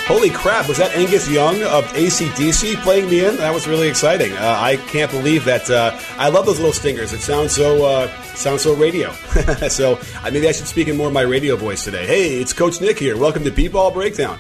[0.07, 3.37] Holy crap, was that Angus Young of ACDC playing me in?
[3.37, 4.33] That was really exciting.
[4.33, 5.69] Uh, I can't believe that.
[5.69, 7.13] Uh, I love those little stingers.
[7.13, 9.13] It sounds so uh, sounds so radio.
[9.69, 12.07] so maybe I should speak in more of my radio voice today.
[12.07, 13.19] Hey, it's Coach Nick here.
[13.19, 14.39] Welcome to B-Ball Breakdown.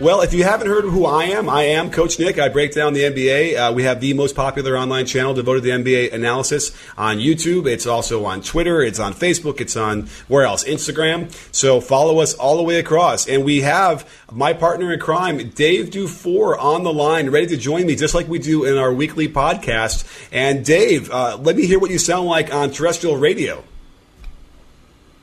[0.00, 2.36] Well, if you haven't heard who I am, I am Coach Nick.
[2.36, 3.56] I break down the NBA.
[3.56, 7.68] Uh, we have the most popular online channel devoted to NBA analysis on YouTube.
[7.68, 8.82] It's also on Twitter.
[8.82, 9.60] It's on Facebook.
[9.60, 10.64] It's on where else?
[10.64, 11.30] Instagram.
[11.54, 13.28] So follow us all the way across.
[13.28, 17.86] And we have my partner in crime, Dave Dufour, on the line, ready to join
[17.86, 20.04] me, just like we do in our weekly podcast.
[20.32, 23.62] And Dave, uh, let me hear what you sound like on terrestrial radio.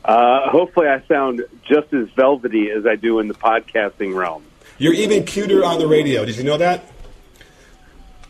[0.05, 4.45] Uh, hopefully, I sound just as velvety as I do in the podcasting realm.
[4.82, 6.26] You're even cuter on the radio.
[6.26, 6.84] Did you know that?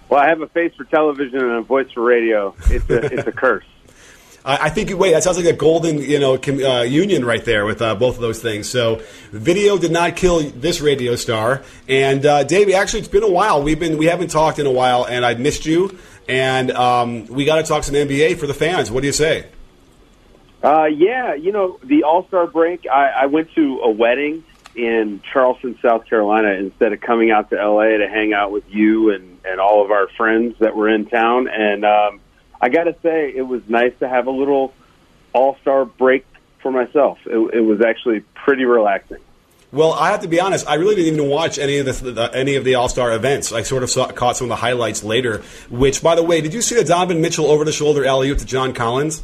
[0.09, 2.53] Well, I have a face for television and a voice for radio.
[2.69, 3.63] It's a, it's a curse.
[4.43, 7.63] I think wait, that sounds like a golden you know com, uh, union right there
[7.63, 8.67] with uh, both of those things.
[8.67, 11.61] So, video did not kill this radio star.
[11.87, 13.63] And uh, Dave, actually, it's been a while.
[13.63, 15.97] We've been we haven't talked in a while, and I missed you.
[16.27, 18.91] And um, we got to talk some NBA for the fans.
[18.91, 19.45] What do you say?
[20.63, 22.87] Uh, yeah, you know the All Star break.
[22.91, 24.43] I, I went to a wedding
[24.75, 29.11] in Charleston, South Carolina, instead of coming out to LA to hang out with you
[29.11, 31.47] and and all of our friends that were in town.
[31.47, 32.19] And um,
[32.61, 34.73] I got to say, it was nice to have a little
[35.33, 36.25] All Star break
[36.59, 37.19] for myself.
[37.25, 39.17] It, it was actually pretty relaxing.
[39.71, 40.67] Well, I have to be honest.
[40.67, 43.51] I really didn't even watch any of the, the any of the All Star events.
[43.51, 45.43] I sort of saw, caught some of the highlights later.
[45.69, 48.37] Which, by the way, did you see the Donovan Mitchell over the shoulder alley oop
[48.39, 49.23] to John Collins?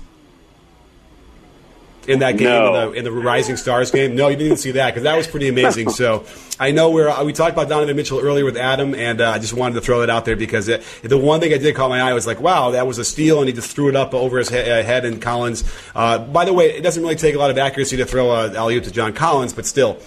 [2.07, 2.67] In that game no.
[2.67, 4.15] in, the, in the Rising Stars game?
[4.15, 5.89] No, you didn't even see that because that was pretty amazing.
[5.89, 6.25] so
[6.59, 9.53] I know we're we talked about Donovan Mitchell earlier with Adam, and uh, I just
[9.53, 12.01] wanted to throw that out there because it, the one thing I did caught my
[12.01, 14.37] eye was like, wow, that was a steal, and he just threw it up over
[14.37, 15.05] his he- uh, head.
[15.05, 18.05] And Collins, uh, by the way, it doesn't really take a lot of accuracy to
[18.05, 19.99] throw a alley oop to John Collins, but still.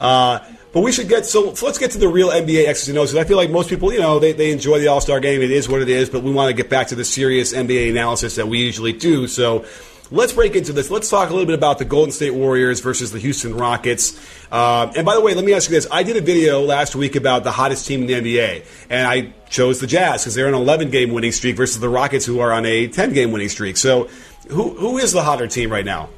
[0.00, 0.40] Uh,
[0.72, 3.10] but we should get so, so, let's get to the real NBA X's and O's
[3.10, 5.40] because I feel like most people, you know, they, they enjoy the All Star game.
[5.40, 7.88] It is what it is, but we want to get back to the serious NBA
[7.88, 9.26] analysis that we usually do.
[9.26, 9.64] So
[10.10, 10.88] Let's break into this.
[10.88, 14.16] Let's talk a little bit about the Golden State Warriors versus the Houston Rockets.
[14.52, 15.88] Uh, and by the way, let me ask you this.
[15.90, 19.34] I did a video last week about the hottest team in the NBA, and I
[19.50, 22.38] chose the Jazz because they're on an 11 game winning streak versus the Rockets, who
[22.38, 23.76] are on a 10 game winning streak.
[23.76, 24.08] So,
[24.48, 26.08] who, who is the hotter team right now?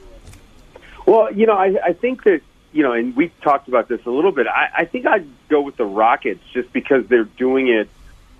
[1.07, 4.11] Well, you know, I, I think that, you know, and we've talked about this a
[4.11, 4.46] little bit.
[4.46, 7.88] I, I think I'd go with the Rockets just because they're doing it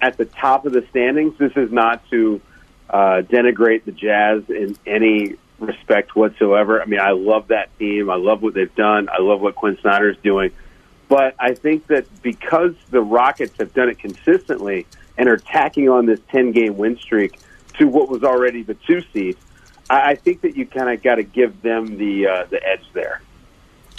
[0.03, 1.39] at the top of the standings.
[1.39, 2.43] This is not to
[2.90, 6.81] uh, denigrate the Jazz in any respect whatsoever.
[6.81, 8.11] I mean, I love that team.
[8.11, 9.09] I love what they've done.
[9.09, 10.53] I love what Quin Snyder's doing.
[11.09, 16.07] But I think that because the Rockets have done it consistently and are tacking on
[16.07, 17.38] this 10 game win streak
[17.79, 19.37] to what was already the two seed,
[19.88, 22.85] I, I think that you kind of got to give them the uh, the edge
[22.92, 23.22] there.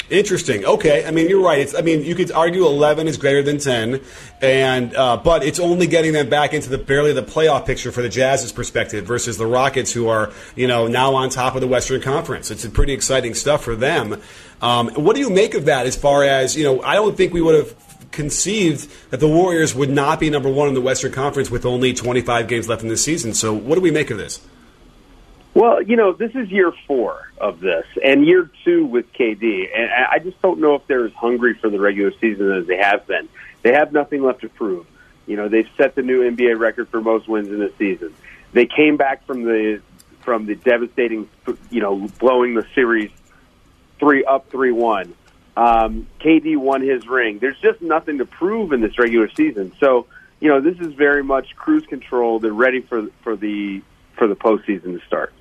[0.10, 0.66] Interesting.
[0.66, 1.06] Okay.
[1.06, 1.60] I mean, you're right.
[1.60, 4.02] It's, I mean, you could argue 11 is greater than 10,
[4.42, 8.02] and uh, but it's only getting them back into the barely the playoff picture for
[8.02, 11.68] the Jazz's perspective versus the Rockets, who are you know now on top of the
[11.68, 12.50] Western Conference.
[12.50, 14.20] It's pretty exciting stuff for them.
[14.62, 15.86] Um, what do you make of that?
[15.86, 17.76] As far as you know, I don't think we would have
[18.12, 21.94] conceived that the Warriors would not be number one in the Western Conference with only
[21.94, 23.34] 25 games left in the season.
[23.34, 24.42] So, what do we make of this?
[25.60, 29.92] Well, you know, this is year four of this, and year two with KD, and
[29.92, 33.06] I just don't know if they're as hungry for the regular season as they have
[33.06, 33.28] been.
[33.62, 34.88] They have nothing left to prove.
[35.28, 38.16] You know, they've set the new NBA record for most wins in a season.
[38.54, 39.82] They came back from the
[40.22, 41.28] from the devastating,
[41.70, 43.12] you know, blowing the series
[44.00, 45.14] three up three one.
[45.58, 47.40] Um, KD won his ring.
[47.40, 49.74] There's just nothing to prove in this regular season.
[49.82, 50.06] So,
[50.40, 52.40] you know, this is very much cruise control.
[52.40, 53.82] They're ready for for the
[54.16, 55.34] for the postseason to start.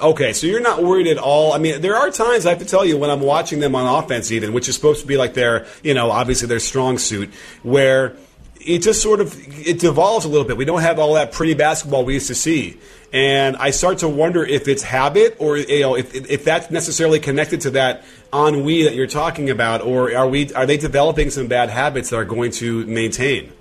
[0.00, 1.52] Okay, so you're not worried at all.
[1.52, 4.02] I mean, there are times I have to tell you when I'm watching them on
[4.02, 7.30] offense, even which is supposed to be like their, you know, obviously their strong suit,
[7.62, 8.16] where
[8.60, 9.36] it just sort of
[9.66, 10.56] it devolves a little bit.
[10.56, 12.78] We don't have all that pretty basketball we used to see,
[13.12, 17.20] and I start to wonder if it's habit or you know if if that's necessarily
[17.20, 21.46] connected to that ennui that you're talking about, or are we are they developing some
[21.46, 23.52] bad habits that are going to maintain?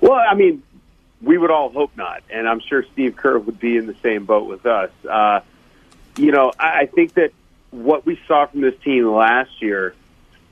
[0.00, 0.62] Well, I mean,
[1.22, 4.24] we would all hope not, and I'm sure Steve Kerr would be in the same
[4.24, 4.90] boat with us.
[5.08, 5.40] Uh,
[6.16, 7.32] you know, I, I think that
[7.70, 9.94] what we saw from this team last year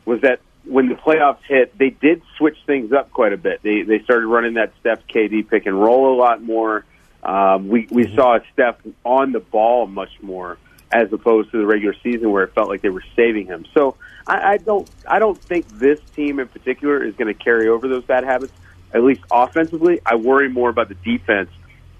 [0.05, 3.63] was that when the playoffs hit, they did switch things up quite a bit.
[3.63, 6.85] They they started running that Steph KD pick and roll a lot more.
[7.23, 8.15] Um, we we mm-hmm.
[8.15, 10.59] saw Steph on the ball much more
[10.93, 13.65] as opposed to the regular season where it felt like they were saving him.
[13.75, 17.69] So I, I don't I don't think this team in particular is going to carry
[17.69, 18.53] over those bad habits.
[18.93, 21.51] At least offensively, I worry more about the defense.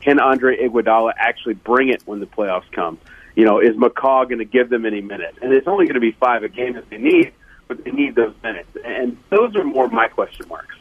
[0.01, 2.99] Can Andre Iguodala actually bring it when the playoffs come?
[3.37, 5.39] You know, is McCaw going to give them any minutes?
[5.41, 7.33] And it's only going to be five a game if they need,
[7.69, 8.69] but they need those minutes.
[8.85, 10.75] And those are more my question marks.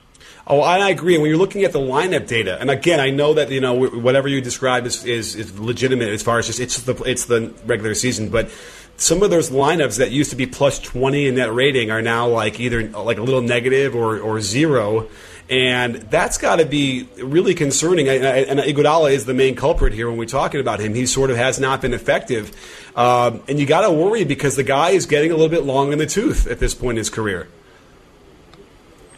[0.47, 1.17] Oh, I agree.
[1.19, 4.27] When you're looking at the lineup data, and again, I know that you know whatever
[4.27, 7.93] you describe is, is, is legitimate as far as just it's the it's the regular
[7.93, 8.49] season, but
[8.97, 12.27] some of those lineups that used to be plus 20 in net rating are now
[12.27, 15.07] like either like a little negative or, or zero.
[15.49, 18.07] And that's got to be really concerning.
[18.07, 20.93] And Iguodala is the main culprit here when we're talking about him.
[20.93, 22.51] He sort of has not been effective.
[22.95, 25.91] Um, and you got to worry because the guy is getting a little bit long
[25.91, 27.47] in the tooth at this point in his career.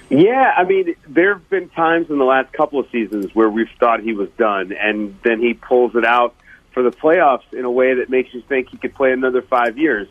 [0.10, 3.70] Yeah, I mean, there have been times in the last couple of seasons where we've
[3.80, 6.36] thought he was done, and then he pulls it out
[6.74, 9.78] for the playoffs in a way that makes you think he could play another five
[9.78, 10.10] years.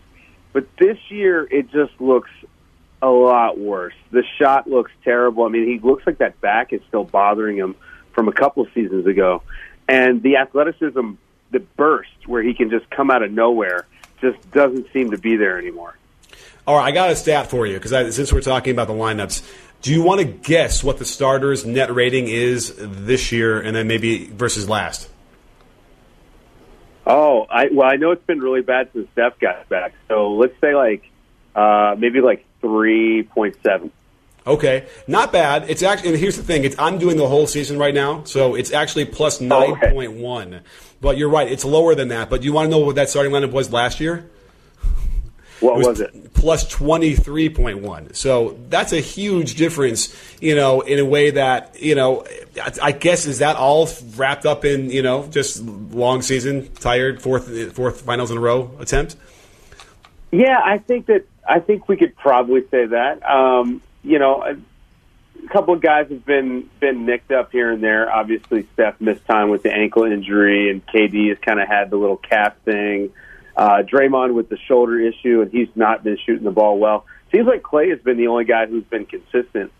[0.52, 2.30] But this year, it just looks
[3.02, 3.94] a lot worse.
[4.10, 5.44] The shot looks terrible.
[5.44, 7.74] I mean, he looks like that back is still bothering him
[8.12, 9.42] from a couple of seasons ago.
[9.88, 11.12] And the athleticism,
[11.50, 13.86] the burst where he can just come out of nowhere,
[14.20, 15.96] just doesn't seem to be there anymore.
[16.66, 19.42] All right, I got a stat for you because since we're talking about the lineups,
[19.82, 23.88] do you want to guess what the starters' net rating is this year, and then
[23.88, 25.08] maybe versus last?
[27.06, 29.94] Oh, I well, I know it's been really bad since Steph got back.
[30.06, 31.10] So let's say like
[31.54, 33.90] uh, maybe like three point seven.
[34.46, 35.68] Okay, not bad.
[35.68, 38.72] It's actually, here's the thing: it's I'm doing the whole season right now, so it's
[38.72, 40.60] actually plus oh, nine point oh, okay.
[41.00, 42.30] But you're right; it's lower than that.
[42.30, 44.30] But you want to know what that starting lineup was last year?
[45.60, 46.32] What was, was, it?
[46.32, 48.16] Plus 23.1.
[48.16, 52.24] So that's a huge difference, you know, in a way that, you know,
[52.82, 57.72] I guess is that all wrapped up in, you know, just long season, tired, fourth
[57.74, 59.16] fourth finals in a row attempt?
[60.32, 63.28] Yeah, I think that I think we could probably say that.
[63.28, 68.10] Um, you know, a couple of guys have been been nicked up here and there.
[68.10, 71.96] Obviously, Steph missed time with the ankle injury, and KD has kind of had the
[71.96, 73.12] little calf thing.
[73.56, 77.04] Uh, Draymond with the shoulder issue, and he's not been shooting the ball well.
[77.32, 79.72] Seems like Klay has been the only guy who's been consistent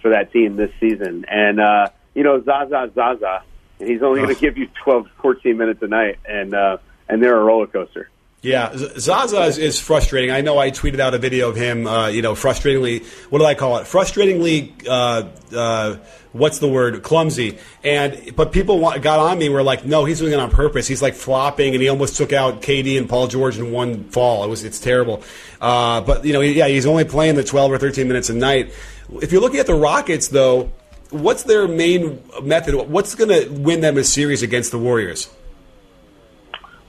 [0.00, 1.24] for that team this season.
[1.28, 3.44] And, uh, you know, Zaza Zaza,
[3.78, 7.22] and he's only going to give you 12, 14 minutes a night, and, uh, and
[7.22, 8.10] they're a roller coaster.
[8.42, 10.32] Yeah, Zaza is, is, frustrating.
[10.32, 13.44] I know I tweeted out a video of him, uh, you know, frustratingly, what do
[13.44, 13.84] I call it?
[13.84, 15.96] Frustratingly, uh, uh,
[16.32, 17.04] what's the word?
[17.04, 17.58] Clumsy.
[17.84, 20.88] And, but people got on me were like, no, he's doing it on purpose.
[20.88, 24.42] He's like flopping and he almost took out KD and Paul George in one fall.
[24.42, 25.22] It was, it's terrible.
[25.60, 28.74] Uh, but, you know, yeah, he's only playing the 12 or 13 minutes a night.
[29.20, 30.72] If you're looking at the Rockets, though,
[31.10, 32.74] what's their main method?
[32.74, 35.30] What's going to win them a series against the Warriors?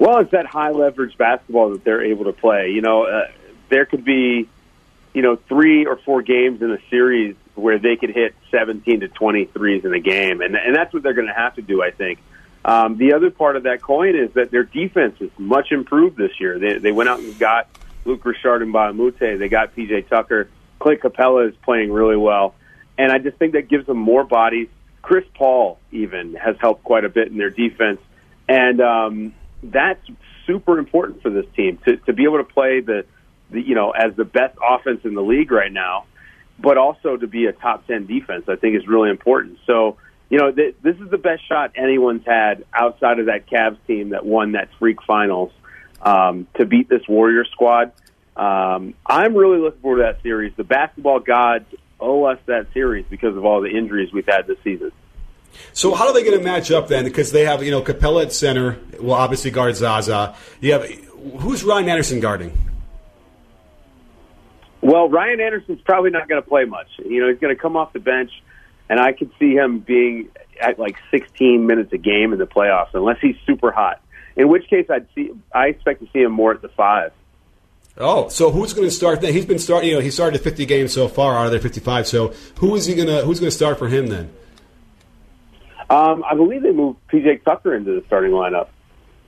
[0.04, 2.72] Well, it's that high leverage basketball that they're able to play.
[2.72, 3.28] You know, uh,
[3.70, 4.50] there could be,
[5.13, 9.08] you know, three or four games in a series where they could hit 17 to
[9.08, 11.82] 20 threes in a game, and and that's what they're going to have to do,
[11.82, 12.20] I think.
[12.66, 16.38] Um, the other part of that coin is that their defense is much improved this
[16.38, 16.60] year.
[16.60, 17.70] They they went out and got
[18.04, 19.39] Luc Richard Mbah a Moute.
[19.39, 20.50] They got PJ Tucker.
[20.80, 22.56] Clint Capela is playing really well,
[22.98, 24.68] and I just think that gives them more bodies.
[25.02, 28.02] Chris Paul even has helped quite a bit in their defense,
[28.50, 30.06] and um, that's
[30.45, 33.06] super important for this team to, to be able to play the,
[33.49, 36.06] the, you know, as the best offense in the league right now,
[36.60, 39.60] but also to be a top 10 defense, I think is really important.
[39.65, 39.97] So,
[40.30, 44.10] you know, th- this is the best shot anyone's had outside of that Cavs team
[44.10, 45.52] that won that freak finals
[46.02, 47.93] um, to beat this Warrior squad.
[48.36, 50.54] Um, I'm really looking forward to that series.
[50.58, 51.65] The basketball gods
[51.99, 54.91] owe us that series because of all the injuries we've had this season.
[55.74, 57.04] So how are they going to match up then?
[57.04, 60.36] Because they have you know Capela at center will obviously guard Zaza.
[60.62, 60.89] You have
[61.39, 62.58] who's Ryan Anderson guarding?
[64.82, 66.88] Well, Ryan Anderson's probably not going to play much.
[66.98, 68.32] You know, he's going to come off the bench,
[68.89, 70.30] and I could see him being
[70.60, 74.01] at like 16 minutes a game in the playoffs, unless he's super hot.
[74.36, 75.32] In which case, I'd see.
[75.54, 77.14] I expect to see him more at the five.
[77.97, 79.34] Oh, so who's going to start then?
[79.34, 79.89] He's been starting.
[79.89, 82.08] You know, he started 50 games so far out of their 55.
[82.08, 83.22] So who is he going to?
[83.22, 84.34] Who's going to start for him then?
[85.90, 88.68] Um, I believe they moved PJ Tucker into the starting lineup.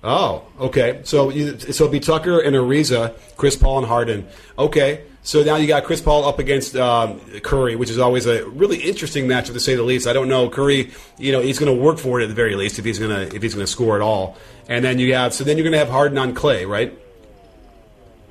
[0.03, 1.01] Oh, okay.
[1.03, 4.27] So you, so it'll be Tucker and Ariza, Chris Paul and Harden.
[4.57, 5.03] Okay.
[5.23, 8.77] So now you got Chris Paul up against um, Curry, which is always a really
[8.77, 10.05] interesting matchup to say the least.
[10.05, 10.91] I don't know Curry.
[11.17, 13.09] You know he's going to work for it at the very least if he's going
[13.09, 14.37] to if he's going to score at all.
[14.69, 16.95] And then you have so then you're going to have Harden on Klay, right?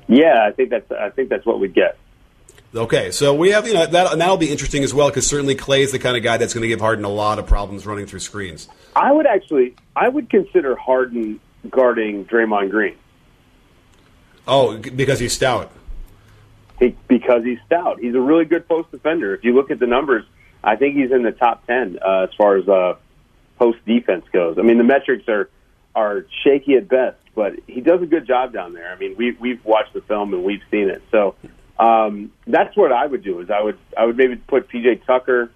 [0.07, 1.97] Yeah, I think that's I think that's what we'd get.
[2.75, 5.93] Okay, so we have you know that that'll be interesting as well because certainly Klay's
[5.93, 8.19] the kind of guy that's going to give Harden a lot of problems running through
[8.19, 8.67] screens.
[8.95, 12.95] I would actually I would consider Harden guarding Draymond Green.
[14.47, 15.71] Oh, because he's stout.
[16.79, 17.99] He, because he's stout.
[17.99, 19.33] He's a really good post defender.
[19.33, 20.25] If you look at the numbers,
[20.63, 22.95] I think he's in the top ten uh, as far as uh,
[23.57, 24.57] post defense goes.
[24.59, 25.49] I mean, the metrics are
[25.95, 28.91] are shaky at best, but he does a good job down there.
[28.91, 31.01] I mean, we we've watched the film and we've seen it.
[31.09, 31.35] So
[31.77, 33.39] um, that's what I would do.
[33.41, 35.51] Is I would I would maybe put PJ Tucker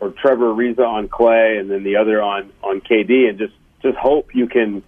[0.00, 3.96] or Trevor Ariza on Klay, and then the other on on KD, and just just
[3.96, 4.82] hope you can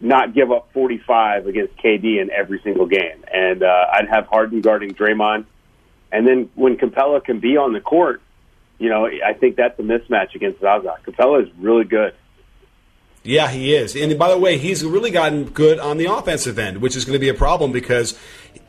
[0.00, 3.24] not give up 45 against KD in every single game.
[3.32, 5.46] And uh, I'd have Harden guarding Draymond,
[6.12, 8.22] and then when Capela can be on the court,
[8.78, 10.98] you know, I think that's a mismatch against Zaza.
[11.04, 12.14] Capela is really good.
[13.24, 13.96] Yeah, he is.
[13.96, 17.14] And by the way, he's really gotten good on the offensive end, which is going
[17.14, 18.18] to be a problem because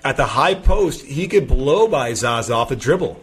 [0.03, 3.21] at the high post, he could blow by Zaza off a dribble.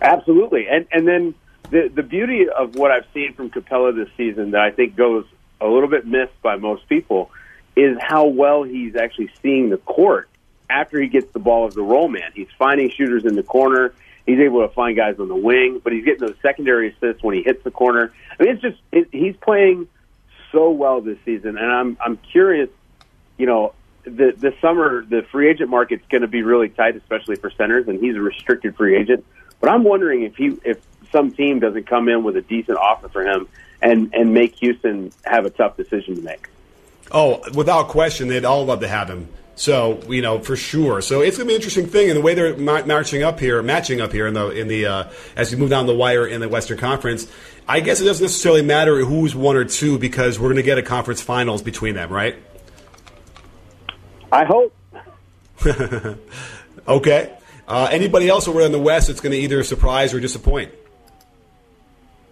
[0.00, 0.66] Absolutely.
[0.68, 1.34] And and then
[1.70, 5.24] the the beauty of what I've seen from Capela this season that I think goes
[5.60, 7.30] a little bit missed by most people
[7.76, 10.28] is how well he's actually seeing the court
[10.68, 12.30] after he gets the ball as the roll man.
[12.34, 13.94] He's finding shooters in the corner.
[14.26, 17.34] He's able to find guys on the wing, but he's getting those secondary assists when
[17.34, 18.12] he hits the corner.
[18.38, 19.88] I mean, it's just it, he's playing
[20.52, 22.68] so well this season, and I'm I'm curious.
[23.36, 27.36] You know, the the summer the free agent market's going to be really tight, especially
[27.36, 29.24] for centers, and he's a restricted free agent.
[29.60, 30.78] But I'm wondering if he if
[31.10, 33.48] some team doesn't come in with a decent offer for him
[33.80, 36.48] and and make Houston have a tough decision to make.
[37.10, 39.28] Oh, without question, they'd all love to have him.
[39.54, 41.00] So you know for sure.
[41.02, 44.00] So it's gonna be an interesting thing, and the way they're marching up here, matching
[44.00, 46.48] up here in the in the uh, as we move down the wire in the
[46.48, 47.26] Western Conference.
[47.68, 50.82] I guess it doesn't necessarily matter who's one or two because we're gonna get a
[50.82, 52.36] conference finals between them, right?
[54.32, 54.74] I hope.
[56.88, 57.36] okay.
[57.68, 60.72] Uh, anybody else over in the West that's going to either surprise or disappoint?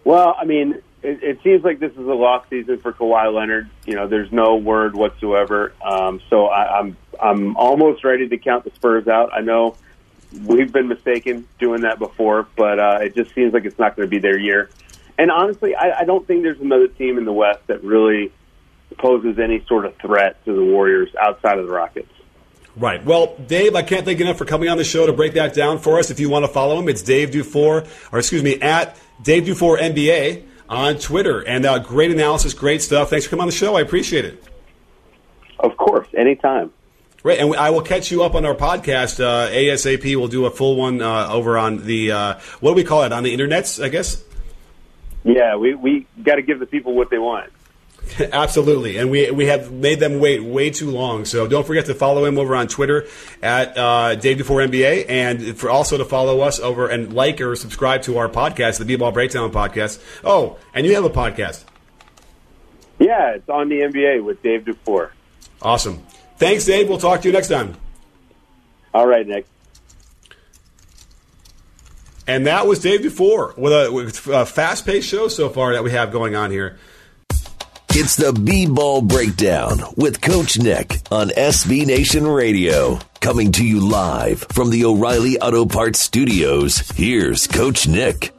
[0.05, 3.71] Well, I mean, it, it seems like this is a lost season for Kawhi Leonard.
[3.87, 5.73] You know, there's no word whatsoever.
[5.83, 9.31] Um, so I, I'm I'm almost ready to count the Spurs out.
[9.33, 9.77] I know
[10.45, 14.07] we've been mistaken doing that before, but uh, it just seems like it's not going
[14.07, 14.71] to be their year.
[15.19, 18.33] And honestly, I, I don't think there's another team in the West that really
[18.99, 22.13] poses any sort of threat to the Warriors outside of the Rockets.
[22.77, 23.05] Right.
[23.05, 25.55] Well, Dave, I can't thank you enough for coming on the show to break that
[25.55, 26.11] down for us.
[26.11, 29.77] If you want to follow him, it's Dave Dufour, or excuse me, at Dave Dufour
[29.77, 31.41] NBA on Twitter.
[31.41, 33.11] And uh, great analysis, great stuff.
[33.11, 33.77] Thanks for coming on the show.
[33.77, 34.43] I appreciate it.
[35.59, 36.73] Of course, anytime.
[37.23, 40.16] Right, and I will catch you up on our podcast uh, ASAP.
[40.16, 43.12] We'll do a full one uh, over on the uh, what do we call it
[43.12, 43.83] on the internets?
[43.85, 44.25] I guess.
[45.23, 47.53] Yeah, we we got to give the people what they want.
[48.33, 51.25] Absolutely, and we we have made them wait way too long.
[51.25, 53.07] So don't forget to follow him over on Twitter
[53.43, 57.57] at uh, Dave Dufour NBA, and for also to follow us over and like or
[57.57, 60.03] subscribe to our podcast, the B-Ball Breakdown podcast.
[60.25, 61.65] Oh, and you have a podcast.
[62.99, 65.13] Yeah, it's on the NBA with Dave Dufour.
[65.63, 66.05] Awesome.
[66.37, 66.89] Thanks, Dave.
[66.89, 67.77] We'll talk to you next time.
[68.93, 69.47] All right, Nick.
[72.27, 75.91] And that was Dave Dufour with a, with a fast-paced show so far that we
[75.91, 76.79] have going on here.
[77.93, 83.01] It's the B Ball Breakdown with Coach Nick on SB Nation Radio.
[83.20, 88.32] Coming to you live from the O'Reilly Auto Parts Studios, here's Coach Nick.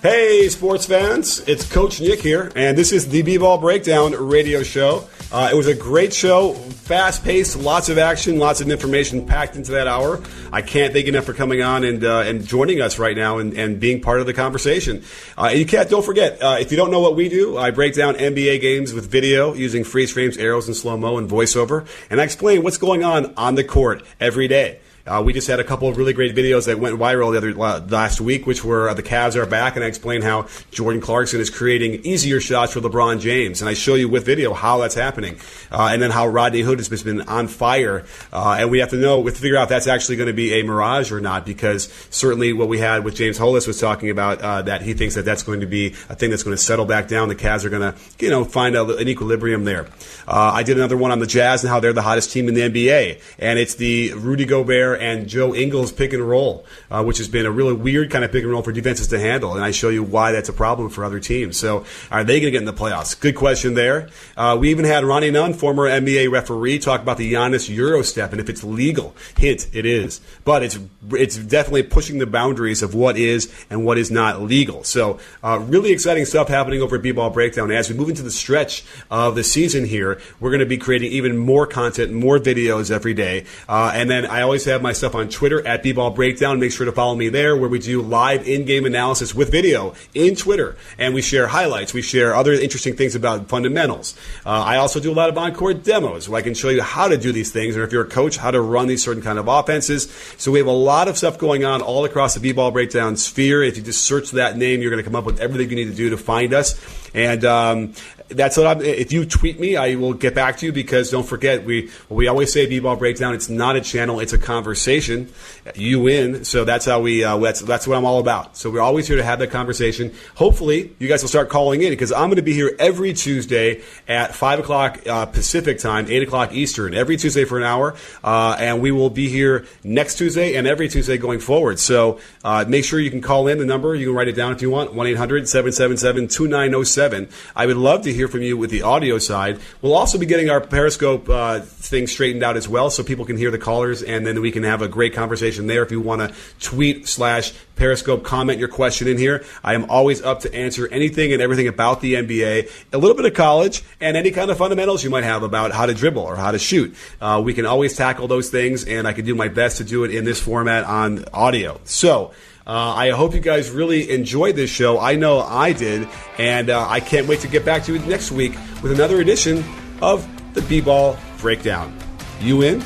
[0.00, 4.62] Hey, sports fans, it's Coach Nick here, and this is the B Ball Breakdown radio
[4.62, 5.06] show.
[5.32, 9.54] Uh, it was a great show, fast paced, lots of action, lots of information packed
[9.54, 10.20] into that hour.
[10.50, 13.38] I can't thank you enough for coming on and uh, and joining us right now
[13.38, 15.04] and, and being part of the conversation.
[15.38, 17.94] Uh, you can't, don't forget, uh, if you don't know what we do, I break
[17.94, 22.20] down NBA games with video using freeze frames, arrows, and slow mo and voiceover, and
[22.20, 24.80] I explain what's going on on the court every day.
[25.10, 27.52] Uh, we just had a couple of really great videos that went viral the other
[27.88, 31.40] last week, which were uh, the Cavs are back, and I explain how Jordan Clarkson
[31.40, 34.94] is creating easier shots for LeBron James, and I show you with video how that's
[34.94, 35.40] happening,
[35.72, 38.96] uh, and then how Rodney Hood has been on fire, uh, and we have to
[38.96, 41.20] know, we have to figure out if that's actually going to be a mirage or
[41.20, 44.94] not, because certainly what we had with James Holas was talking about uh, that he
[44.94, 47.28] thinks that that's going to be a thing that's going to settle back down.
[47.28, 49.88] The Cavs are going to, you know, find a, an equilibrium there.
[50.28, 52.60] I did another one on the Jazz and how they're the hottest team in the
[52.60, 57.28] NBA, and it's the Rudy Gobert and Joe Ingles pick and roll, uh, which has
[57.28, 59.54] been a really weird kind of pick and roll for defenses to handle.
[59.54, 61.58] And I show you why that's a problem for other teams.
[61.58, 63.18] So are they going to get in the playoffs?
[63.18, 64.08] Good question there.
[64.36, 68.32] Uh, we even had Ronnie Nunn, former NBA referee, talk about the Giannis Euro step
[68.32, 69.14] and if it's legal.
[69.36, 70.20] Hint, it is.
[70.44, 70.78] But it's
[71.12, 74.84] it's definitely pushing the boundaries of what is and what is not legal.
[74.84, 77.70] So uh, really exciting stuff happening over at B-Ball Breakdown.
[77.70, 81.12] As we move into the stretch of the season here, we're going to be creating
[81.12, 83.44] even more content, more videos every day.
[83.68, 86.60] Uh, and then I always have my stuff on Twitter at B-Ball Breakdown.
[86.60, 90.36] Make sure to follow me there where we do live in-game analysis with video in
[90.36, 90.76] Twitter.
[90.98, 91.94] And we share highlights.
[91.94, 94.16] We share other interesting things about fundamentals.
[94.44, 97.08] Uh, I also do a lot of on-court demos where I can show you how
[97.08, 97.76] to do these things.
[97.76, 100.10] Or if you're a coach, how to run these certain kind of offenses.
[100.38, 103.62] So we have a lot of stuff going on all across the B-Ball Breakdown sphere.
[103.62, 105.90] If you just search that name, you're going to come up with everything you need
[105.90, 106.80] to do to find us.
[107.14, 107.94] And um,
[108.30, 108.80] that's what I'm.
[108.80, 112.28] If you tweet me, I will get back to you because don't forget we we
[112.28, 113.34] always say b-ball breakdown.
[113.34, 115.32] It's not a channel; it's a conversation.
[115.74, 117.24] You win, so that's how we.
[117.24, 118.56] Uh, that's that's what I'm all about.
[118.56, 120.14] So we're always here to have that conversation.
[120.36, 123.82] Hopefully, you guys will start calling in because I'm going to be here every Tuesday
[124.06, 128.56] at five o'clock uh, Pacific time, eight o'clock Eastern, every Tuesday for an hour, uh,
[128.58, 131.78] and we will be here next Tuesday and every Tuesday going forward.
[131.78, 133.94] So uh, make sure you can call in the number.
[133.94, 134.94] You can write it down if you want.
[134.94, 139.58] One 777 2907 I would love to hear hear from you with the audio side.
[139.80, 143.38] We'll also be getting our Periscope uh, thing straightened out as well, so people can
[143.38, 145.82] hear the callers, and then we can have a great conversation there.
[145.82, 149.42] If you want to tweet slash Periscope, comment your question in here.
[149.64, 153.24] I am always up to answer anything and everything about the NBA, a little bit
[153.24, 156.36] of college, and any kind of fundamentals you might have about how to dribble or
[156.36, 156.94] how to shoot.
[157.22, 160.04] Uh, we can always tackle those things, and I can do my best to do
[160.04, 161.80] it in this format on audio.
[161.84, 162.32] So.
[162.70, 165.00] Uh, I hope you guys really enjoyed this show.
[165.00, 166.06] I know I did,
[166.38, 169.64] and uh, I can't wait to get back to you next week with another edition
[170.00, 171.92] of the B Ball Breakdown.
[172.40, 172.80] You in?